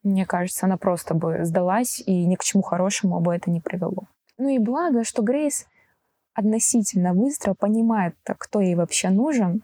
мне 0.03 0.25
кажется, 0.25 0.65
она 0.65 0.77
просто 0.77 1.13
бы 1.13 1.45
сдалась, 1.45 2.01
и 2.05 2.25
ни 2.25 2.35
к 2.35 2.43
чему 2.43 2.63
хорошему 2.63 3.19
бы 3.19 3.35
это 3.35 3.51
не 3.51 3.59
привело. 3.59 4.07
Ну 4.37 4.49
и 4.49 4.57
благо, 4.57 5.03
что 5.03 5.21
Грейс 5.21 5.67
относительно 6.33 7.13
быстро 7.13 7.53
понимает, 7.53 8.15
кто 8.23 8.61
ей 8.61 8.75
вообще 8.75 9.09
нужен. 9.09 9.63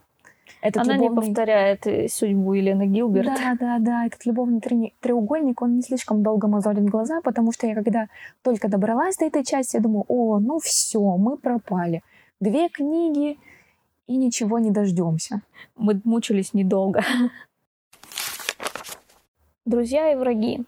Этот 0.62 0.84
Она 0.84 0.96
любовный... 0.96 1.28
не 1.28 1.28
повторяет 1.28 1.88
э, 1.88 2.08
судьбу 2.08 2.54
Елены 2.54 2.88
Гилберт. 2.88 3.28
Да, 3.28 3.56
да, 3.60 3.80
да. 3.80 4.06
Этот 4.06 4.26
любовный 4.26 4.62
треугольник, 5.00 5.62
он 5.62 5.76
не 5.76 5.82
слишком 5.82 6.24
долго 6.24 6.48
мозолит 6.48 6.86
глаза, 6.86 7.22
потому 7.22 7.52
что 7.52 7.68
я 7.68 7.76
когда 7.76 8.08
только 8.42 8.68
добралась 8.68 9.18
до 9.18 9.26
этой 9.26 9.44
части, 9.44 9.76
я 9.76 9.82
думаю, 9.82 10.06
о, 10.08 10.40
ну 10.40 10.60
все, 10.60 11.00
мы 11.18 11.38
пропали. 11.38 12.02
Две 12.40 12.70
книги 12.70 13.38
и 14.08 14.16
ничего 14.16 14.58
не 14.60 14.72
дождемся. 14.72 15.42
Мы 15.76 16.02
мучились 16.04 16.54
недолго. 16.54 17.04
Друзья 19.68 20.14
и 20.14 20.16
враги. 20.16 20.64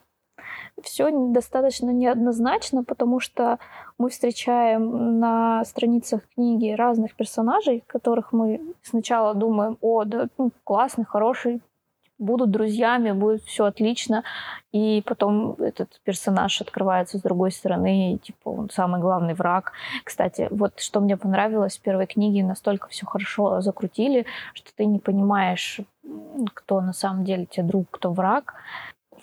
Все 0.83 1.09
достаточно 1.09 1.89
неоднозначно, 1.89 2.83
потому 2.83 3.21
что 3.21 3.57
мы 3.97 4.09
встречаем 4.09 5.19
на 5.19 5.63
страницах 5.63 6.27
книги 6.35 6.71
разных 6.71 7.15
персонажей, 7.15 7.81
которых 7.87 8.33
мы 8.33 8.59
сначала 8.81 9.33
думаем, 9.35 9.77
о, 9.79 10.03
да, 10.03 10.27
ну, 10.37 10.51
классный, 10.65 11.05
хороший, 11.05 11.61
будут 12.19 12.51
друзьями, 12.51 13.11
будет 13.11 13.43
все 13.43 13.65
отлично, 13.65 14.23
и 14.71 15.01
потом 15.05 15.53
этот 15.53 15.99
персонаж 16.03 16.61
открывается 16.61 17.17
с 17.17 17.21
другой 17.21 17.51
стороны, 17.51 18.13
и, 18.13 18.17
типа 18.17 18.49
он 18.49 18.69
самый 18.69 19.01
главный 19.01 19.33
враг. 19.33 19.71
Кстати, 20.03 20.47
вот 20.51 20.79
что 20.79 20.99
мне 20.99 21.17
понравилось 21.17 21.77
в 21.77 21.81
первой 21.81 22.05
книге, 22.05 22.43
настолько 22.43 22.89
все 22.89 23.05
хорошо 23.05 23.61
закрутили, 23.61 24.25
что 24.53 24.69
ты 24.75 24.85
не 24.85 24.99
понимаешь, 24.99 25.79
кто 26.53 26.81
на 26.81 26.93
самом 26.93 27.23
деле 27.23 27.45
тебе 27.45 27.63
друг, 27.63 27.87
кто 27.89 28.11
враг 28.11 28.55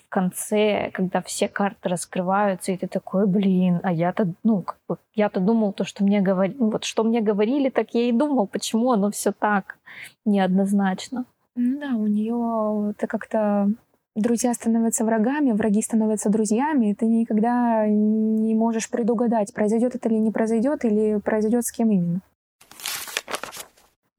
в 0.07 0.09
конце, 0.09 0.89
когда 0.93 1.21
все 1.21 1.47
карты 1.49 1.89
раскрываются, 1.89 2.71
и 2.71 2.77
ты 2.77 2.87
такой, 2.87 3.27
блин, 3.27 3.81
а 3.83 3.91
я-то, 3.91 4.27
ну, 4.43 4.61
как 4.61 4.77
бы, 4.87 4.97
я-то 5.13 5.39
думал 5.41 5.73
то, 5.73 5.83
что 5.83 6.03
мне 6.03 6.21
говорили, 6.21 6.57
вот 6.59 6.85
что 6.85 7.03
мне 7.03 7.19
говорили, 7.19 7.69
так 7.69 7.93
я 7.93 8.03
и 8.03 8.11
думал, 8.13 8.47
почему 8.47 8.91
оно 8.93 9.11
все 9.11 9.33
так 9.33 9.77
неоднозначно. 10.25 11.25
Ну 11.59 11.79
да, 11.79 11.95
у 11.95 12.05
нее 12.05 12.91
это 12.91 13.07
как-то 13.07 13.71
друзья 14.13 14.53
становятся 14.53 15.03
врагами, 15.03 15.53
враги 15.53 15.81
становятся 15.81 16.29
друзьями, 16.29 16.91
и 16.91 16.93
ты 16.93 17.07
никогда 17.07 17.87
не 17.87 18.53
можешь 18.53 18.91
предугадать, 18.91 19.55
произойдет 19.55 19.95
это 19.95 20.07
или 20.07 20.17
не 20.17 20.29
произойдет, 20.29 20.85
или 20.85 21.19
произойдет 21.19 21.65
с 21.65 21.71
кем 21.71 21.89
именно. 21.89 22.21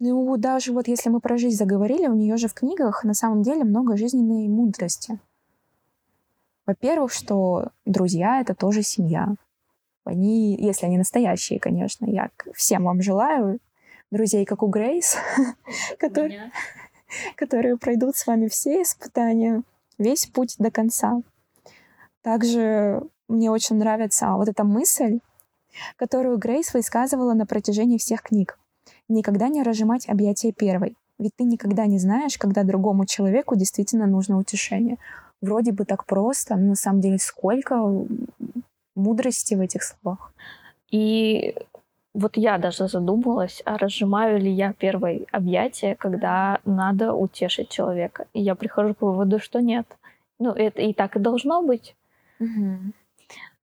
Ну, 0.01 0.37
даже 0.37 0.73
вот 0.73 0.89
если 0.89 1.11
мы 1.11 1.21
про 1.21 1.39
жизнь 1.39 1.57
заговорили, 1.57 2.09
у 2.09 2.15
нее 2.15 2.37
же 2.39 2.49
в 2.49 2.55
книгах 2.55 3.05
на 3.05 3.15
самом 3.15 3.43
деле 3.43 3.63
много 3.63 3.97
жизненной 3.97 4.49
мудрости. 4.49 5.21
Во-первых, 6.67 7.13
что 7.13 7.69
друзья— 7.85 8.41
это 8.43 8.57
тоже 8.57 8.83
семья. 8.83 9.35
Они, 10.05 10.57
если 10.57 10.87
они 10.87 10.99
настоящие, 10.99 11.61
конечно, 11.61 12.05
я 12.05 12.31
всем 12.53 12.83
вам 12.83 13.01
желаю 13.01 13.61
друзей, 14.11 14.45
как 14.45 14.63
у 14.65 14.67
Грейс, 14.67 15.17
которые, 15.99 16.51
которые 17.37 17.77
пройдут 17.77 18.17
с 18.17 18.27
вами 18.27 18.49
все 18.49 18.83
испытания, 18.83 19.63
весь 19.99 20.27
путь 20.27 20.57
до 20.59 20.71
конца. 20.71 21.21
Также 22.23 23.03
мне 23.29 23.51
очень 23.51 23.77
нравится 23.77 24.33
вот 24.33 24.49
эта 24.49 24.65
мысль, 24.65 25.21
которую 25.97 26.39
Грейс 26.39 26.75
высказывала 26.75 27.35
на 27.35 27.47
протяжении 27.47 27.99
всех 27.99 28.23
книг. 28.23 28.59
Никогда 29.09 29.49
не 29.49 29.63
разжимать 29.63 30.09
объятия 30.09 30.53
первой. 30.53 30.97
Ведь 31.19 31.35
ты 31.37 31.45
никогда 31.45 31.87
не 31.87 31.99
знаешь, 31.99 32.39
когда 32.39 32.63
другому 32.63 33.05
человеку 33.07 33.57
действительно 33.57 34.07
нужно 34.07 34.39
утешение 34.39 34.99
вроде 35.41 35.73
бы 35.73 35.85
так 35.85 36.05
просто, 36.05 36.57
но 36.57 36.69
на 36.69 36.75
самом 36.75 37.01
деле 37.01 37.19
сколько 37.19 37.77
мудрости 38.95 39.55
в 39.55 39.61
этих 39.61 39.83
словах. 39.83 40.33
И 40.91 41.55
Вот 42.19 42.37
я 42.37 42.59
даже 42.59 42.89
задумалась, 42.89 43.63
а 43.65 43.79
разжимаю 43.79 44.41
ли 44.41 44.51
я 44.51 44.73
первое 44.73 45.21
объятие, 45.31 45.95
когда 45.95 46.59
надо 46.65 47.15
утешить 47.15 47.69
человека. 47.69 48.27
И 48.33 48.41
я 48.41 48.57
прихожу 48.57 48.95
к 48.95 49.03
выводу, 49.03 49.39
что 49.39 49.63
нет. 49.63 49.87
Ну, 50.41 50.51
это 50.51 50.83
и 50.83 50.93
так 50.93 51.15
и 51.15 51.21
должно 51.21 51.63
быть. 51.63 51.95
Угу. 52.41 52.93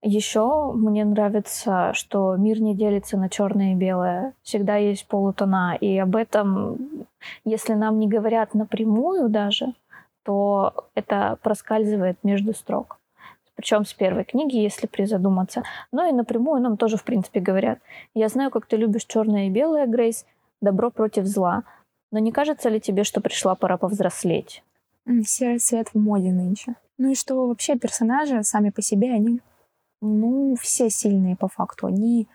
Еще 0.03 0.71
мне 0.73 1.03
нравится, 1.03 1.91
что 1.93 2.37
мир 2.37 2.61
не 2.61 2.73
делится 2.75 3.17
на 3.17 3.27
черное 3.27 3.73
и 3.73 3.75
белое. 3.75 4.31
Всегда 4.41 4.77
есть 4.77 5.05
полутона. 5.05 5.75
И 5.81 5.97
об 5.97 6.15
этом, 6.15 6.77
если 7.43 7.73
нам 7.73 7.99
не 7.99 8.07
говорят 8.07 8.53
напрямую 8.53 9.27
даже, 9.27 9.73
то 10.23 10.73
это 10.95 11.37
проскальзывает 11.41 12.19
между 12.23 12.53
строк. 12.53 12.99
Причем 13.55 13.85
с 13.85 13.93
первой 13.93 14.25
книги, 14.25 14.57
если 14.57 14.85
призадуматься. 14.87 15.63
Но 15.91 16.05
и 16.07 16.11
напрямую 16.11 16.61
нам 16.61 16.77
тоже, 16.77 16.97
в 16.97 17.03
принципе, 17.03 17.39
говорят. 17.39 17.79
Я 18.13 18.27
знаю, 18.27 18.51
как 18.51 18.65
ты 18.65 18.75
любишь 18.75 19.05
черное 19.05 19.47
и 19.47 19.49
белое, 19.49 19.87
Грейс, 19.87 20.25
добро 20.61 20.91
против 20.91 21.25
зла. 21.25 21.63
Но 22.11 22.19
не 22.19 22.31
кажется 22.31 22.69
ли 22.69 22.79
тебе, 22.79 23.03
что 23.03 23.21
пришла 23.21 23.55
пора 23.55 23.77
повзрослеть? 23.77 24.63
Серый 25.25 25.59
цвет 25.59 25.89
в 25.93 25.99
моде 25.99 26.31
нынче. 26.31 26.75
Ну 26.97 27.11
и 27.11 27.15
что 27.15 27.47
вообще 27.47 27.77
персонажи 27.77 28.43
сами 28.43 28.69
по 28.69 28.81
себе, 28.81 29.13
они, 29.13 29.41
ну, 30.01 30.55
все 30.59 30.89
сильные 30.89 31.35
по 31.35 31.47
факту. 31.47 31.87
Они 31.87 32.27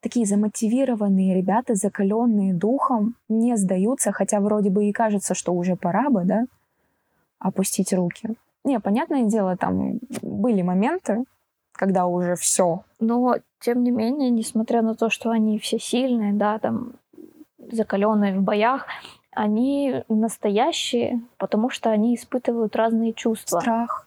такие 0.00 0.26
замотивированные 0.26 1.34
ребята, 1.34 1.74
закаленные 1.74 2.52
духом, 2.52 3.16
не 3.28 3.56
сдаются, 3.56 4.12
хотя 4.12 4.40
вроде 4.40 4.70
бы 4.70 4.86
и 4.86 4.92
кажется, 4.92 5.34
что 5.34 5.52
уже 5.52 5.76
пора 5.76 6.10
бы, 6.10 6.24
да, 6.24 6.44
опустить 7.38 7.92
руки. 7.92 8.30
Не, 8.64 8.80
понятное 8.80 9.24
дело, 9.24 9.56
там 9.56 9.98
были 10.22 10.62
моменты, 10.62 11.24
когда 11.72 12.06
уже 12.06 12.36
все. 12.36 12.84
Но, 13.00 13.36
тем 13.60 13.82
не 13.82 13.90
менее, 13.90 14.30
несмотря 14.30 14.82
на 14.82 14.94
то, 14.94 15.10
что 15.10 15.30
они 15.30 15.58
все 15.58 15.78
сильные, 15.78 16.32
да, 16.32 16.58
там, 16.58 16.92
закаленные 17.58 18.38
в 18.38 18.42
боях, 18.42 18.86
они 19.32 20.04
настоящие, 20.08 21.22
потому 21.38 21.70
что 21.70 21.90
они 21.90 22.14
испытывают 22.14 22.76
разные 22.76 23.12
чувства. 23.12 23.60
Страх. 23.60 24.06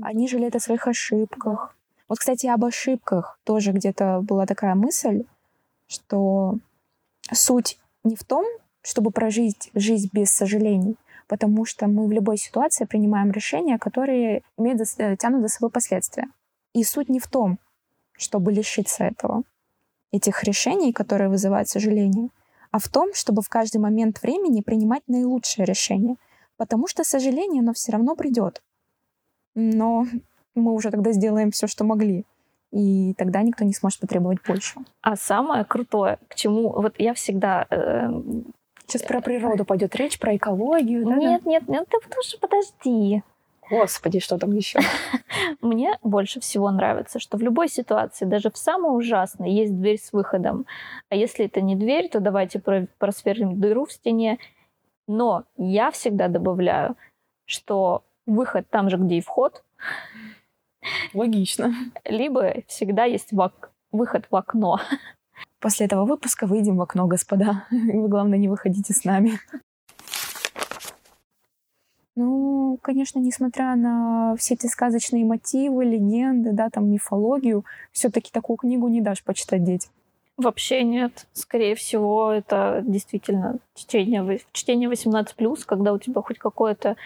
Они 0.00 0.28
жалеют 0.28 0.56
о 0.56 0.60
своих 0.60 0.86
ошибках. 0.86 1.74
Вот, 2.08 2.18
кстати, 2.18 2.46
об 2.46 2.64
ошибках 2.64 3.38
тоже 3.44 3.72
где-то 3.72 4.20
была 4.22 4.46
такая 4.46 4.74
мысль, 4.74 5.24
что 5.86 6.56
суть 7.32 7.78
не 8.04 8.16
в 8.16 8.24
том, 8.24 8.44
чтобы 8.82 9.10
прожить 9.10 9.70
жизнь 9.74 10.08
без 10.12 10.30
сожалений, 10.30 10.96
потому 11.28 11.64
что 11.64 11.86
мы 11.86 12.06
в 12.06 12.12
любой 12.12 12.38
ситуации 12.38 12.86
принимаем 12.86 13.30
решения, 13.30 13.78
которые 13.78 14.42
имеют, 14.56 14.80
э, 14.98 15.16
тянут 15.16 15.42
за 15.42 15.48
собой 15.48 15.70
последствия. 15.70 16.28
И 16.72 16.82
суть 16.82 17.08
не 17.08 17.20
в 17.20 17.26
том, 17.26 17.58
чтобы 18.12 18.52
лишиться 18.52 19.04
этого, 19.04 19.42
этих 20.10 20.42
решений, 20.44 20.92
которые 20.92 21.28
вызывают 21.28 21.68
сожаление, 21.68 22.30
а 22.70 22.78
в 22.78 22.88
том, 22.88 23.14
чтобы 23.14 23.42
в 23.42 23.48
каждый 23.48 23.78
момент 23.78 24.22
времени 24.22 24.62
принимать 24.62 25.02
наилучшее 25.06 25.64
решение. 25.64 26.16
Потому 26.56 26.88
что 26.88 27.04
сожаление, 27.04 27.60
оно 27.60 27.72
все 27.72 27.92
равно 27.92 28.16
придет. 28.16 28.62
Но 29.54 30.06
мы 30.54 30.72
уже 30.72 30.90
тогда 30.90 31.12
сделаем 31.12 31.50
все, 31.50 31.66
что 31.66 31.84
могли. 31.84 32.24
И 32.70 33.14
тогда 33.14 33.42
никто 33.42 33.64
не 33.64 33.72
сможет 33.72 34.00
потребовать 34.00 34.38
больше. 34.46 34.80
А 35.00 35.16
самое 35.16 35.64
крутое, 35.64 36.18
к 36.28 36.34
чему 36.34 36.70
вот 36.70 36.94
я 36.98 37.14
всегда 37.14 37.66
э, 37.70 38.10
Сейчас 38.88 39.02
про 39.02 39.20
природу 39.20 39.66
пойдет 39.66 39.94
речь, 39.96 40.18
про 40.18 40.34
экологию, 40.34 41.04
да? 41.04 41.14
Нет, 41.16 41.44
нет, 41.44 41.68
нет, 41.68 41.86
ты 41.90 41.98
тоже 42.08 42.38
подожди. 42.40 43.22
Господи, 43.68 44.18
что 44.18 44.38
там 44.38 44.52
еще? 44.52 44.80
Мне 45.60 45.98
больше 46.02 46.40
всего 46.40 46.70
нравится, 46.70 47.18
что 47.18 47.36
в 47.36 47.42
любой 47.42 47.68
ситуации, 47.68 48.24
даже 48.24 48.50
в 48.50 48.56
самой 48.56 48.96
ужасной, 48.96 49.50
есть 49.50 49.78
дверь 49.78 49.98
с 50.00 50.10
выходом. 50.14 50.64
А 51.10 51.16
если 51.16 51.44
это 51.44 51.60
не 51.60 51.76
дверь, 51.76 52.08
то 52.08 52.20
давайте 52.20 52.62
просверлим 52.96 53.60
дыру 53.60 53.84
в 53.84 53.92
стене. 53.92 54.38
Но 55.06 55.44
я 55.58 55.90
всегда 55.90 56.28
добавляю, 56.28 56.96
что 57.44 58.04
выход 58.24 58.70
там 58.70 58.88
же, 58.88 58.96
где 58.96 59.16
и 59.16 59.20
вход. 59.20 59.62
Логично. 61.12 61.74
Либо 62.06 62.62
всегда 62.66 63.04
есть 63.04 63.32
выход 63.92 64.26
в 64.30 64.34
окно. 64.36 64.80
После 65.60 65.86
этого 65.86 66.04
выпуска 66.04 66.46
выйдем 66.46 66.76
в 66.76 66.82
окно, 66.82 67.06
господа. 67.06 67.64
Вы, 67.70 68.08
главное, 68.08 68.38
не 68.38 68.48
выходите 68.48 68.92
с 68.92 69.04
нами. 69.04 69.38
Ну, 72.14 72.78
конечно, 72.82 73.20
несмотря 73.20 73.76
на 73.76 74.34
все 74.36 74.54
эти 74.54 74.66
сказочные 74.66 75.24
мотивы, 75.24 75.84
легенды, 75.84 76.52
да, 76.52 76.68
там 76.68 76.90
мифологию, 76.90 77.64
все-таки 77.92 78.30
такую 78.32 78.56
книгу 78.56 78.88
не 78.88 79.00
дашь 79.00 79.22
почитать 79.22 79.62
детям. 79.62 79.92
Вообще 80.36 80.84
нет. 80.84 81.26
Скорее 81.32 81.74
всего, 81.74 82.30
это 82.30 82.82
действительно 82.84 83.58
чтение, 83.74 84.40
чтение 84.52 84.88
18+, 84.88 85.64
когда 85.64 85.92
у 85.92 85.98
тебя 85.98 86.22
хоть 86.22 86.38
какое-то 86.38 86.96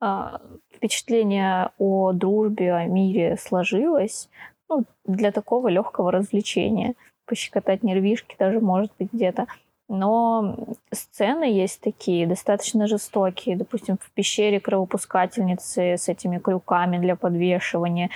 а, 0.00 0.40
впечатление 0.74 1.70
о 1.78 2.12
дружбе, 2.12 2.72
о 2.72 2.86
мире 2.86 3.36
сложилось, 3.38 4.28
ну, 4.68 4.84
для 5.04 5.32
такого 5.32 5.68
легкого 5.68 6.12
развлечения 6.12 6.94
пощекотать 7.28 7.82
нервишки 7.82 8.34
даже, 8.38 8.60
может 8.60 8.90
быть, 8.98 9.12
где-то. 9.12 9.46
Но 9.88 10.56
сцены 10.92 11.44
есть 11.44 11.80
такие, 11.80 12.26
достаточно 12.26 12.86
жестокие. 12.86 13.56
Допустим, 13.56 13.96
в 14.00 14.10
пещере 14.10 14.60
кровопускательницы 14.60 15.96
с 15.96 16.08
этими 16.08 16.38
крюками 16.38 16.98
для 16.98 17.16
подвешивания. 17.16 18.10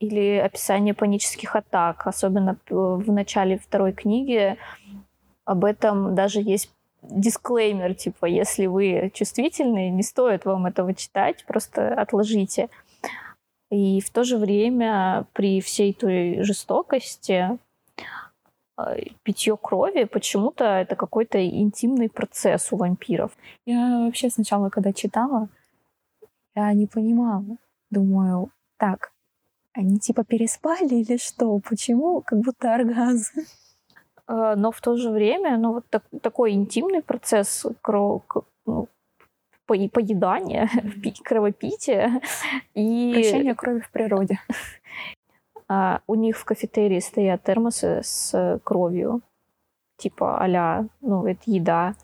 Или 0.00 0.36
описание 0.36 0.94
панических 0.94 1.56
атак. 1.56 2.06
Особенно 2.06 2.56
в 2.68 3.10
начале 3.10 3.58
второй 3.58 3.92
книги 3.92 4.56
об 5.44 5.64
этом 5.64 6.14
даже 6.14 6.40
есть 6.40 6.70
дисклеймер, 7.02 7.94
типа, 7.94 8.26
если 8.26 8.66
вы 8.66 9.10
чувствительны, 9.14 9.88
не 9.88 10.02
стоит 10.02 10.44
вам 10.44 10.66
этого 10.66 10.94
читать, 10.94 11.44
просто 11.46 11.94
отложите. 11.94 12.68
И 13.70 14.00
в 14.00 14.10
то 14.10 14.24
же 14.24 14.36
время 14.36 15.26
при 15.32 15.60
всей 15.60 15.92
той 15.92 16.42
жестокости 16.42 17.58
питье 19.22 19.56
крови, 19.56 20.04
почему-то 20.04 20.64
это 20.64 20.96
какой-то 20.96 21.44
интимный 21.44 22.08
процесс 22.08 22.72
у 22.72 22.76
вампиров. 22.76 23.32
Я 23.66 24.00
вообще 24.04 24.30
сначала, 24.30 24.68
когда 24.68 24.92
читала, 24.92 25.48
я 26.54 26.72
не 26.72 26.86
понимала. 26.86 27.56
Думаю, 27.90 28.50
так, 28.76 29.12
они 29.72 29.98
типа 29.98 30.24
переспали 30.24 30.96
или 30.96 31.16
что? 31.18 31.58
Почему? 31.60 32.20
Как 32.20 32.40
будто 32.40 32.74
оргазм. 32.74 33.42
А, 34.26 34.56
но 34.56 34.70
в 34.70 34.80
то 34.80 34.96
же 34.96 35.10
время, 35.10 35.56
ну, 35.56 35.72
вот 35.72 35.84
так, 35.88 36.04
такой 36.22 36.52
интимный 36.52 37.02
процесс 37.02 37.66
кро, 37.80 38.22
ну, 38.66 38.88
по, 39.66 39.74
поедания, 39.88 40.68
кровопития 41.24 42.20
и... 42.74 43.12
Прощение 43.14 43.54
крови 43.54 43.80
в 43.80 43.90
природе. 43.90 44.38
А, 45.68 46.00
у 46.06 46.14
них 46.14 46.38
в 46.38 46.44
кафетерии 46.44 47.00
стоят 47.00 47.42
термосы 47.42 48.00
с 48.02 48.60
кровью, 48.64 49.20
типа 49.96 50.42
а 50.42 50.86
ну, 51.00 51.26
это 51.26 51.40
еда. 51.44 51.94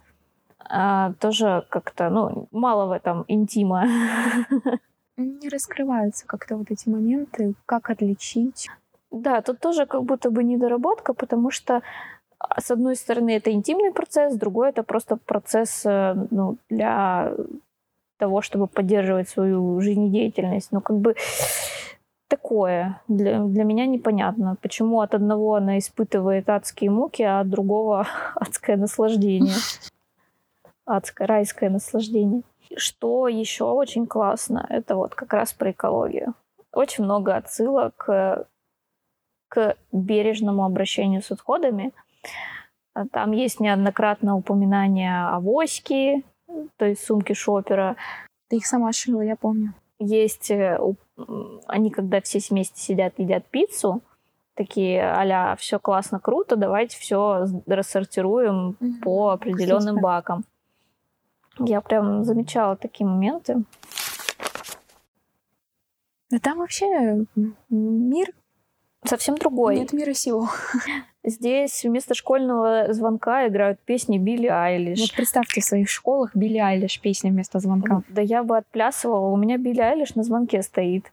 А, 0.59 1.13
тоже 1.21 1.65
как-то, 1.71 2.11
ну, 2.11 2.49
мало 2.51 2.87
в 2.87 2.93
этом 2.93 3.25
интима. 3.29 3.87
Не 5.17 5.49
раскрываются 5.49 6.27
как-то 6.27 6.57
вот 6.57 6.71
эти 6.71 6.89
моменты, 6.89 7.55
как 7.67 7.91
отличить. 7.91 8.69
Да, 9.11 9.43
тут 9.43 9.61
тоже 9.61 9.87
как 9.87 10.03
будто 10.05 10.31
бы 10.31 10.43
недоработка, 10.43 11.15
потому 11.15 11.51
что 11.51 11.83
а, 12.39 12.61
с 12.61 12.71
одной 12.71 12.97
стороны 12.97 13.37
это 13.37 13.53
интимный 13.53 13.93
процесс, 13.93 14.35
с 14.35 14.37
другой 14.37 14.71
это 14.71 14.83
просто 14.83 15.17
процесс 15.17 15.87
э, 15.87 16.15
ну, 16.31 16.59
для 16.69 17.33
того, 18.19 18.43
чтобы 18.43 18.67
поддерживать 18.67 19.29
свою 19.29 19.81
жизнедеятельность. 19.81 20.73
Ну, 20.73 20.81
как 20.81 20.97
бы 20.99 21.15
такое. 22.37 23.01
Для, 23.09 23.39
для 23.45 23.65
меня 23.65 23.87
непонятно, 23.87 24.57
почему 24.61 25.01
от 25.01 25.15
одного 25.15 25.55
она 25.55 25.79
испытывает 25.79 26.49
адские 26.49 26.91
муки, 26.91 27.23
а 27.23 27.41
от 27.41 27.49
другого 27.49 28.07
адское 28.35 28.77
наслаждение. 28.77 29.55
Адское, 30.85 31.27
райское 31.27 31.71
наслаждение. 31.71 32.43
Что 32.77 33.29
еще 33.29 33.65
очень 33.65 34.07
классно, 34.07 34.67
это 34.69 34.97
вот 34.97 35.15
как 35.15 35.33
раз 35.33 35.53
про 35.53 35.71
экологию. 35.71 36.35
Очень 36.73 37.05
много 37.05 37.37
отсылок 37.37 37.95
к, 37.97 38.47
к 39.49 39.77
бережному 39.93 40.65
обращению 40.65 41.23
с 41.23 41.31
отходами. 41.31 41.93
Там 43.13 43.33
есть 43.33 43.61
неоднократно 43.61 44.37
упоминание 44.37 45.29
авоськи, 45.29 46.25
то 46.77 46.85
есть 46.85 47.05
сумки 47.05 47.33
шопера. 47.33 47.97
Ты 48.49 48.57
их 48.57 48.67
сама 48.67 48.93
шила, 48.93 49.21
я 49.21 49.37
помню. 49.37 49.73
Есть 49.99 50.51
э, 50.51 50.79
они, 51.67 51.91
когда 51.91 52.21
все 52.21 52.41
вместе 52.51 52.81
сидят, 52.81 53.19
едят 53.19 53.47
пиццу, 53.47 54.03
такие 54.55 55.03
а 55.03 55.57
все 55.57 55.79
классно, 55.79 56.21
круто, 56.21 56.57
давайте 56.57 56.99
все 56.99 57.47
рассортируем 57.67 58.77
mm-hmm. 58.81 59.03
по 59.03 59.31
определенным 59.31 60.01
бакам. 60.01 60.45
Я 61.59 61.81
прям 61.81 62.25
замечала 62.25 62.77
такие 62.77 63.07
моменты. 63.07 63.63
Да 66.31 66.39
там 66.41 66.59
вообще 66.59 67.27
мир 67.71 68.29
совсем 69.05 69.37
другой. 69.37 69.79
Нет 69.79 69.93
мира 69.93 70.15
сего. 70.15 70.49
Здесь 71.27 71.83
вместо 71.85 72.15
школьного 72.15 72.93
звонка 72.93 73.49
играют 73.49 73.81
песни 73.81 74.19
Билли 74.19 74.49
Айлиш. 74.49 75.01
Вот 75.01 75.17
представьте 75.17 75.63
в 75.63 75.65
своих 75.65 75.89
школах 75.89 76.37
Билли 76.37 76.59
Айлиш 76.59 77.01
песня 77.01 77.31
вместо 77.31 77.61
звонка. 77.61 78.03
Да 78.09 78.21
я 78.21 78.43
бы 78.45 78.59
отплясывала. 78.59 79.29
У 79.29 79.37
меня 79.37 79.57
Билли 79.57 79.81
Айлиш 79.81 80.15
на 80.17 80.23
звонке 80.23 80.63
стоит. 80.63 81.11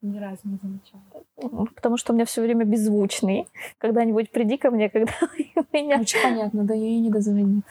Ни 0.00 0.18
разу 0.18 0.40
не 0.44 0.58
замечала. 0.62 1.66
Потому 1.74 1.98
что 1.98 2.12
у 2.12 2.16
меня 2.16 2.24
все 2.24 2.40
время 2.40 2.64
беззвучный. 2.64 3.46
Когда-нибудь 3.76 4.30
приди 4.30 4.56
ко 4.56 4.70
мне, 4.70 4.88
когда 4.90 5.12
у 5.20 5.76
меня... 5.76 6.00
Очень 6.00 6.22
понятно, 6.22 6.64
да 6.64 6.72
ей 6.72 6.98
не 7.00 7.10
дозвонить. 7.10 7.64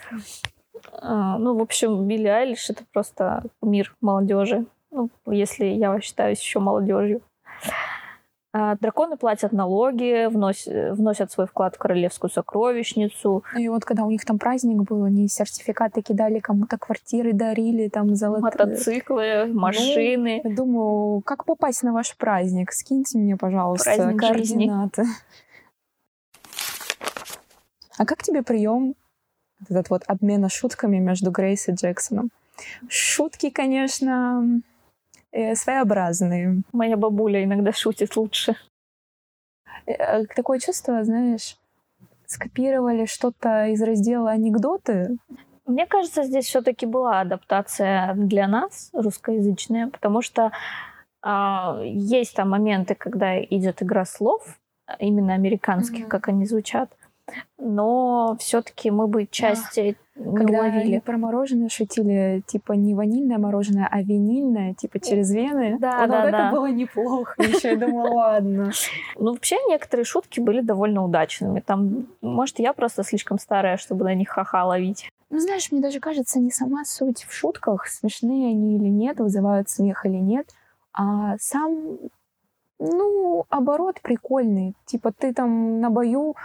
А, 0.92 1.36
ну, 1.38 1.56
в 1.56 1.62
общем, 1.62 2.06
Билли 2.06 2.28
Айлиш— 2.28 2.70
это 2.70 2.84
просто 2.92 3.42
мир 3.60 3.92
молодежи. 4.00 4.66
Ну, 4.92 5.10
если 5.26 5.64
я 5.64 6.00
считаюсь 6.00 6.40
еще 6.40 6.60
молодежью. 6.60 7.22
А, 8.58 8.74
драконы 8.76 9.18
платят 9.18 9.52
налоги, 9.52 10.28
вносят, 10.28 10.96
вносят 10.96 11.30
свой 11.30 11.46
вклад 11.46 11.74
в 11.74 11.78
королевскую 11.78 12.30
сокровищницу. 12.30 13.44
И 13.54 13.68
вот 13.68 13.84
когда 13.84 14.04
у 14.04 14.10
них 14.10 14.24
там 14.24 14.38
праздник 14.38 14.78
был, 14.78 15.04
они 15.04 15.28
сертификаты 15.28 16.00
кидали, 16.00 16.38
кому-то 16.38 16.78
квартиры 16.78 17.34
дарили, 17.34 17.88
там 17.88 18.16
золотые... 18.16 18.44
Мотоциклы, 18.44 19.52
машины. 19.52 20.40
Ну, 20.42 20.56
думаю, 20.56 21.20
как 21.20 21.44
попасть 21.44 21.82
на 21.82 21.92
ваш 21.92 22.16
праздник? 22.16 22.72
Скиньте 22.72 23.18
мне, 23.18 23.36
пожалуйста, 23.36 23.94
Праздник 23.94 24.20
координаты. 24.20 25.04
А 27.98 28.06
как 28.06 28.22
тебе 28.22 28.42
прием 28.42 28.94
этот 29.68 29.90
вот 29.90 30.02
обмена 30.06 30.48
шутками 30.48 30.96
между 30.96 31.30
Грейс 31.30 31.68
и 31.68 31.72
Джексоном? 31.72 32.30
Шутки, 32.88 33.50
конечно, 33.50 34.62
своеобразные. 35.54 36.62
Моя 36.72 36.96
бабуля 36.96 37.44
иногда 37.44 37.72
шутит 37.72 38.16
лучше. 38.16 38.56
Э, 39.86 40.24
Такое 40.26 40.58
чувство, 40.58 41.04
знаешь, 41.04 41.56
скопировали 42.26 43.06
что-то 43.06 43.66
из 43.66 43.82
раздела 43.82 44.30
анекдоты. 44.32 45.16
Мне 45.66 45.86
кажется, 45.86 46.22
здесь 46.22 46.46
все-таки 46.46 46.86
была 46.86 47.20
адаптация 47.20 48.14
для 48.14 48.46
нас, 48.46 48.90
русскоязычная, 48.92 49.88
потому 49.88 50.22
что 50.22 50.52
а, 51.22 51.80
есть 51.82 52.36
там 52.36 52.50
моменты, 52.50 52.94
когда 52.94 53.42
идет 53.42 53.82
игра 53.82 54.04
слов, 54.04 54.58
именно 55.00 55.34
американских, 55.34 56.02
Мгм. 56.02 56.08
как 56.08 56.28
они 56.28 56.46
звучат, 56.46 56.95
но 57.58 58.36
все-таки 58.38 58.90
мы 58.90 59.06
бы 59.08 59.26
части 59.26 59.96
не 60.14 60.36
Когда 60.36 60.60
уловили. 60.60 60.98
про 61.00 61.18
мороженое 61.18 61.68
шутили, 61.68 62.42
типа 62.46 62.72
не 62.72 62.94
ванильное 62.94 63.38
мороженое, 63.38 63.88
а 63.90 64.00
винильное, 64.02 64.74
типа 64.74 64.98
через 64.98 65.30
вены. 65.30 65.76
Да, 65.78 66.00
Вот 66.00 66.10
да, 66.10 66.22
это 66.24 66.32
да. 66.32 66.50
было 66.50 66.66
неплохо. 66.66 67.34
Еще 67.42 67.70
я 67.70 67.76
думала, 67.76 68.08
ладно. 68.14 68.70
Ну, 69.18 69.32
вообще, 69.32 69.56
некоторые 69.68 70.04
шутки 70.04 70.40
были 70.40 70.60
довольно 70.60 71.04
удачными. 71.04 71.60
Там, 71.60 72.06
может, 72.22 72.58
я 72.60 72.72
просто 72.72 73.02
слишком 73.02 73.38
старая, 73.38 73.76
чтобы 73.76 74.04
на 74.04 74.14
них 74.14 74.28
ха-ха 74.30 74.64
ловить. 74.64 75.10
Ну, 75.28 75.40
знаешь, 75.40 75.70
мне 75.72 75.80
даже 75.80 76.00
кажется, 76.00 76.38
не 76.38 76.50
сама 76.50 76.84
суть 76.84 77.24
в 77.24 77.32
шутках, 77.32 77.86
смешные 77.88 78.50
они 78.50 78.76
или 78.76 78.88
нет, 78.88 79.18
вызывают 79.18 79.68
смех 79.68 80.06
или 80.06 80.16
нет, 80.18 80.46
а 80.92 81.36
сам, 81.38 81.98
ну, 82.78 83.44
оборот 83.50 84.00
прикольный. 84.00 84.74
Типа 84.86 85.12
ты 85.12 85.34
там 85.34 85.80
на 85.80 85.90
бою, 85.90 86.36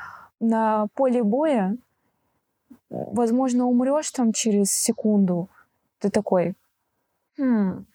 на 0.42 0.88
поле 0.96 1.24
боя, 1.24 1.78
возможно, 2.90 3.66
умрешь 3.66 4.12
там 4.12 4.34
через 4.34 4.72
секунду. 4.72 5.48
Ты 6.00 6.10
такой, 6.10 6.56
«Хм, 7.38 7.86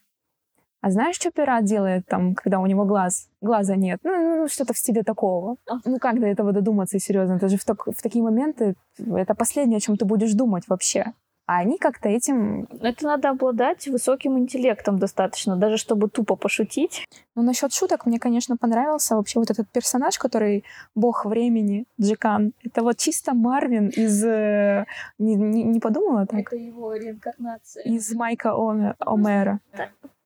а 0.80 0.90
знаешь, 0.90 1.16
что 1.16 1.30
пират 1.30 1.64
делает 1.64 2.06
там, 2.06 2.34
когда 2.34 2.60
у 2.60 2.66
него 2.66 2.84
глаз, 2.84 3.28
глаза 3.40 3.74
нет? 3.76 4.00
Ну, 4.04 4.10
ну, 4.12 4.36
ну, 4.42 4.48
что-то 4.48 4.72
в 4.72 4.78
стиле 4.78 5.02
такого. 5.02 5.56
Ну, 5.84 5.98
как 5.98 6.20
до 6.20 6.26
этого 6.26 6.52
додуматься, 6.52 6.98
серьезно? 7.00 7.34
Это 7.34 7.48
же 7.48 7.56
в, 7.56 7.64
так- 7.64 7.86
в 7.86 8.02
такие 8.02 8.22
моменты 8.22 8.76
это 8.98 9.34
последнее, 9.34 9.78
о 9.78 9.80
чем 9.80 9.96
ты 9.96 10.04
будешь 10.04 10.32
думать 10.34 10.64
вообще. 10.68 11.12
А 11.46 11.58
они 11.58 11.78
как-то 11.78 12.08
этим... 12.08 12.66
Это 12.82 13.04
надо 13.06 13.30
обладать 13.30 13.86
высоким 13.86 14.36
интеллектом 14.36 14.98
достаточно, 14.98 15.56
даже 15.56 15.76
чтобы 15.76 16.08
тупо 16.08 16.34
пошутить. 16.36 17.04
Ну, 17.36 17.42
насчет 17.42 17.72
шуток 17.72 18.04
мне, 18.06 18.18
конечно, 18.18 18.56
понравился 18.56 19.14
вообще 19.14 19.38
вот 19.38 19.50
этот 19.50 19.68
персонаж, 19.70 20.18
который 20.18 20.64
бог 20.96 21.24
времени, 21.24 21.84
Джекан. 22.00 22.52
Это 22.64 22.82
вот 22.82 22.96
чисто 22.96 23.32
Марвин 23.34 23.88
из... 23.88 24.24
э, 24.24 24.86
Не, 25.18 25.36
не- 25.36 25.62
не 25.64 25.78
подумала 25.80 26.26
так? 26.26 26.52
его 26.52 26.94
реинкарнация. 26.94 27.84
Из 27.84 28.12
Майка 28.14 28.48
Оме- 28.48 28.94
Омера. 28.98 29.60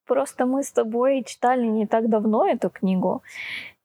Просто 0.07 0.47
мы 0.47 0.63
с 0.63 0.73
тобой 0.73 1.23
читали 1.25 1.67
не 1.67 1.87
так 1.87 2.09
давно 2.09 2.47
эту 2.47 2.71
книгу, 2.71 3.23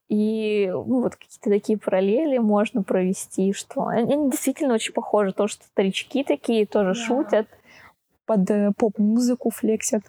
и 0.08 0.70
ну, 0.72 1.02
вот 1.02 1.16
какие-то 1.16 1.50
такие 1.50 1.80
параллели 1.80 2.38
можно 2.38 2.84
провести, 2.84 3.54
что 3.54 3.88
они 3.88 4.30
действительно 4.30 4.76
очень 4.76 4.94
похожи. 4.94 5.34
То, 5.34 5.48
что 5.48 5.64
старички 5.66 6.24
такие 6.24 6.66
тоже 6.66 6.94
шутят. 6.94 7.48
Под 8.26 8.50
э, 8.50 8.72
поп-музыку 8.78 9.52
флексят. 9.52 10.02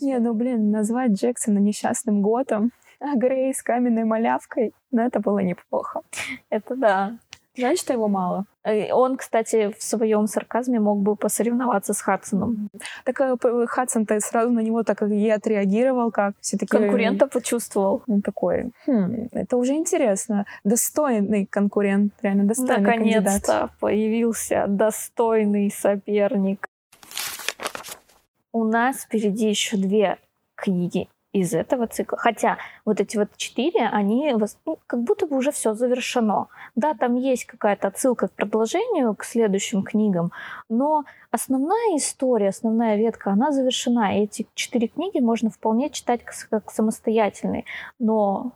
Не, 0.00 0.18
ну, 0.18 0.32
блин, 0.32 0.70
назвать 0.70 1.12
Джексона 1.12 1.58
несчастным 1.58 2.22
готом, 2.22 2.70
а 3.00 3.16
Грейс 3.16 3.62
каменной 3.62 4.04
малявкой, 4.04 4.72
ну, 4.92 5.02
это 5.02 5.18
было 5.18 5.40
неплохо. 5.40 6.02
Это 6.50 6.76
да. 6.76 7.18
Что 7.56 7.92
его 7.92 8.08
мало. 8.08 8.46
Э, 8.64 8.92
Он, 8.92 9.16
кстати, 9.16 9.72
в 9.78 9.82
своем 9.82 10.26
сарказме 10.26 10.80
мог 10.80 10.98
бы 10.98 11.16
посоревноваться 11.16 11.92
с 11.92 12.00
Хадсоном. 12.00 12.68
Так 13.04 13.20
э, 13.20 13.66
Хадсон-то 13.66 14.18
сразу 14.20 14.50
на 14.50 14.60
него 14.60 14.82
так 14.82 15.02
и 15.02 15.30
отреагировал, 15.30 16.10
как 16.10 16.34
все 16.40 16.56
таки 16.56 16.76
Конкурента 16.76 17.26
почувствовал. 17.26 18.02
Он 18.08 18.22
такой, 18.22 18.72
«Хм, 18.86 19.28
это 19.32 19.56
уже 19.56 19.74
интересно. 19.74 20.46
Достойный 20.64 21.46
конкурент, 21.46 22.12
реально 22.22 22.44
достойный. 22.44 22.80
Наконец-то 22.80 23.70
появился 23.80 24.64
достойный 24.68 25.70
соперник. 25.70 26.66
У 28.52 28.64
нас 28.64 29.02
впереди 29.02 29.48
еще 29.48 29.76
две 29.76 30.18
книги 30.56 31.08
из 31.34 31.52
этого 31.52 31.86
цикла. 31.88 32.16
Хотя 32.16 32.58
вот 32.84 33.00
эти 33.00 33.16
вот 33.16 33.28
четыре, 33.36 33.88
они 33.88 34.32
ну, 34.64 34.78
как 34.86 35.02
будто 35.02 35.26
бы 35.26 35.36
уже 35.36 35.50
все 35.50 35.74
завершено. 35.74 36.46
Да, 36.76 36.94
там 36.94 37.16
есть 37.16 37.44
какая-то 37.44 37.88
отсылка 37.88 38.28
к 38.28 38.32
продолжению, 38.32 39.14
к 39.14 39.24
следующим 39.24 39.82
книгам, 39.82 40.30
но 40.68 41.04
основная 41.32 41.96
история, 41.96 42.48
основная 42.48 42.96
ветка, 42.96 43.32
она 43.32 43.50
завершена. 43.50 44.16
И 44.16 44.22
эти 44.22 44.46
четыре 44.54 44.86
книги 44.86 45.18
можно 45.18 45.50
вполне 45.50 45.90
читать 45.90 46.20
как, 46.24 46.70
самостоятельные. 46.70 47.64
Но 47.98 48.52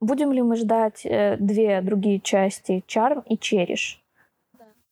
будем 0.00 0.30
ли 0.32 0.42
мы 0.42 0.56
ждать 0.56 1.06
э, 1.06 1.36
две 1.38 1.80
другие 1.80 2.20
части 2.20 2.84
Чарм 2.86 3.20
и 3.20 3.38
Чериш? 3.38 4.02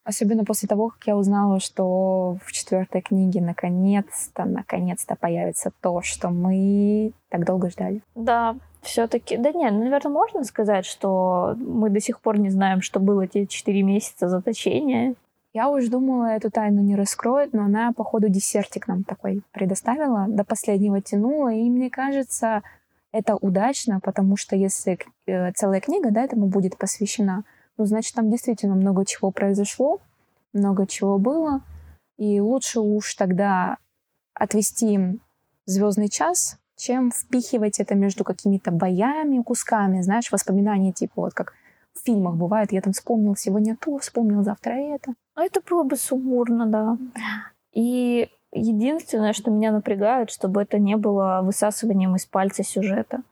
Особенно 0.07 0.45
после 0.45 0.69
того, 0.69 0.91
как 0.91 1.05
я 1.09 1.17
узнала, 1.17 1.59
что 1.59 2.39
в 2.45 2.53
четвертой 2.53 3.01
книге 3.01 3.41
наконец-то, 3.41 4.45
наконец-то 4.45 5.17
появится 5.17 5.73
то, 5.81 6.01
что 6.01 6.31
мы 6.31 7.11
так 7.29 7.45
долго 7.45 7.71
ждали. 7.71 8.03
Да, 8.15 8.55
все-таки. 8.83 9.37
Да 9.37 9.51
нет, 9.51 9.73
наверное, 9.73 10.13
можно 10.13 10.45
сказать, 10.45 10.87
что 10.87 11.57
мы 11.59 11.91
до 11.91 12.01
сих 12.01 12.21
пор 12.21 12.39
не 12.39 12.51
знаем, 12.51 12.83
что 12.83 13.01
было 13.01 13.23
эти 13.23 13.47
четыре 13.47 13.83
месяца 13.83 14.29
заточения. 14.29 15.17
Я 15.53 15.69
уж 15.69 15.89
думала, 15.89 16.27
эту 16.27 16.53
тайну 16.53 16.83
не 16.83 16.95
раскроет, 16.95 17.53
но 17.53 17.65
она, 17.65 17.93
походу, 17.93 18.29
десертик 18.29 18.87
нам 18.87 19.03
такой 19.03 19.43
предоставила, 19.51 20.27
до 20.29 20.45
последнего 20.45 21.01
тянула, 21.01 21.53
и 21.53 21.69
мне 21.69 21.91
кажется, 21.91 22.63
это 23.11 23.35
удачно, 23.35 23.99
потому 23.99 24.37
что 24.37 24.55
если 24.55 25.01
э, 25.27 25.51
целая 25.53 25.81
книга, 25.81 26.13
да, 26.13 26.23
этому 26.23 26.47
будет 26.47 26.79
посвящена, 26.79 27.43
ну, 27.79 27.85
значит, 27.85 28.15
там 28.15 28.31
действительно 28.31 28.75
много 28.75 29.05
чего 29.05 29.31
произошло, 29.31 30.01
много 30.53 30.87
чего 30.87 31.19
было, 31.19 31.61
и 32.17 32.41
лучше 32.41 32.81
уж 32.81 33.15
тогда 33.15 33.77
отвести 34.35 34.95
им 34.95 35.21
звездный 35.67 36.09
час, 36.09 36.59
чем 36.77 37.11
впихивать 37.11 37.81
это 37.81 37.95
между 37.95 38.25
какими-то 38.25 38.71
боями, 38.71 39.43
кусками, 39.43 40.03
знаешь, 40.03 40.31
воспоминания 40.31 40.93
типа 40.93 41.23
вот 41.23 41.35
как 41.35 41.55
в 41.95 42.05
фильмах 42.05 42.37
бывает, 42.37 42.73
я 42.73 42.83
там 42.83 42.93
вспомнил 42.93 43.37
сегодня 43.37 43.77
то, 43.77 43.99
вспомнил 43.99 44.43
завтра 44.43 44.73
это. 44.73 45.15
А 45.35 45.45
это 45.45 45.61
было 45.69 45.83
бы 45.83 45.97
сумбурно, 45.97 46.67
да. 46.67 46.99
И 47.73 48.29
единственное, 48.53 49.33
что 49.33 49.51
меня 49.51 49.73
напрягает, 49.73 50.31
чтобы 50.31 50.63
это 50.63 50.79
не 50.79 50.97
было 50.97 51.41
высасыванием 51.43 52.15
из 52.17 52.27
пальца 52.27 52.63
сюжета. 52.63 53.23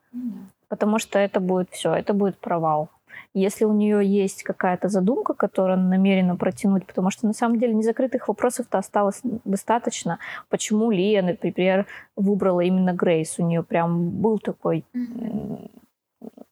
Потому 0.68 0.98
что 0.98 1.18
это 1.18 1.40
будет 1.40 1.70
все, 1.70 1.94
это 1.94 2.14
будет 2.14 2.38
провал. 2.38 2.88
Если 3.34 3.64
у 3.64 3.72
нее 3.72 4.04
есть 4.06 4.42
какая-то 4.42 4.88
задумка, 4.88 5.34
которую 5.34 5.74
она 5.74 5.88
намерена 5.88 6.36
протянуть, 6.36 6.86
потому 6.86 7.10
что 7.10 7.26
на 7.26 7.32
самом 7.32 7.58
деле 7.58 7.74
незакрытых 7.74 8.28
вопросов-то 8.28 8.78
осталось 8.78 9.20
достаточно. 9.44 10.18
Почему 10.48 10.90
Лия, 10.90 11.22
например, 11.22 11.86
выбрала 12.16 12.60
именно 12.60 12.92
Грейс? 12.92 13.38
У 13.38 13.46
нее 13.46 13.62
прям 13.62 14.10
был 14.10 14.38
такой 14.38 14.84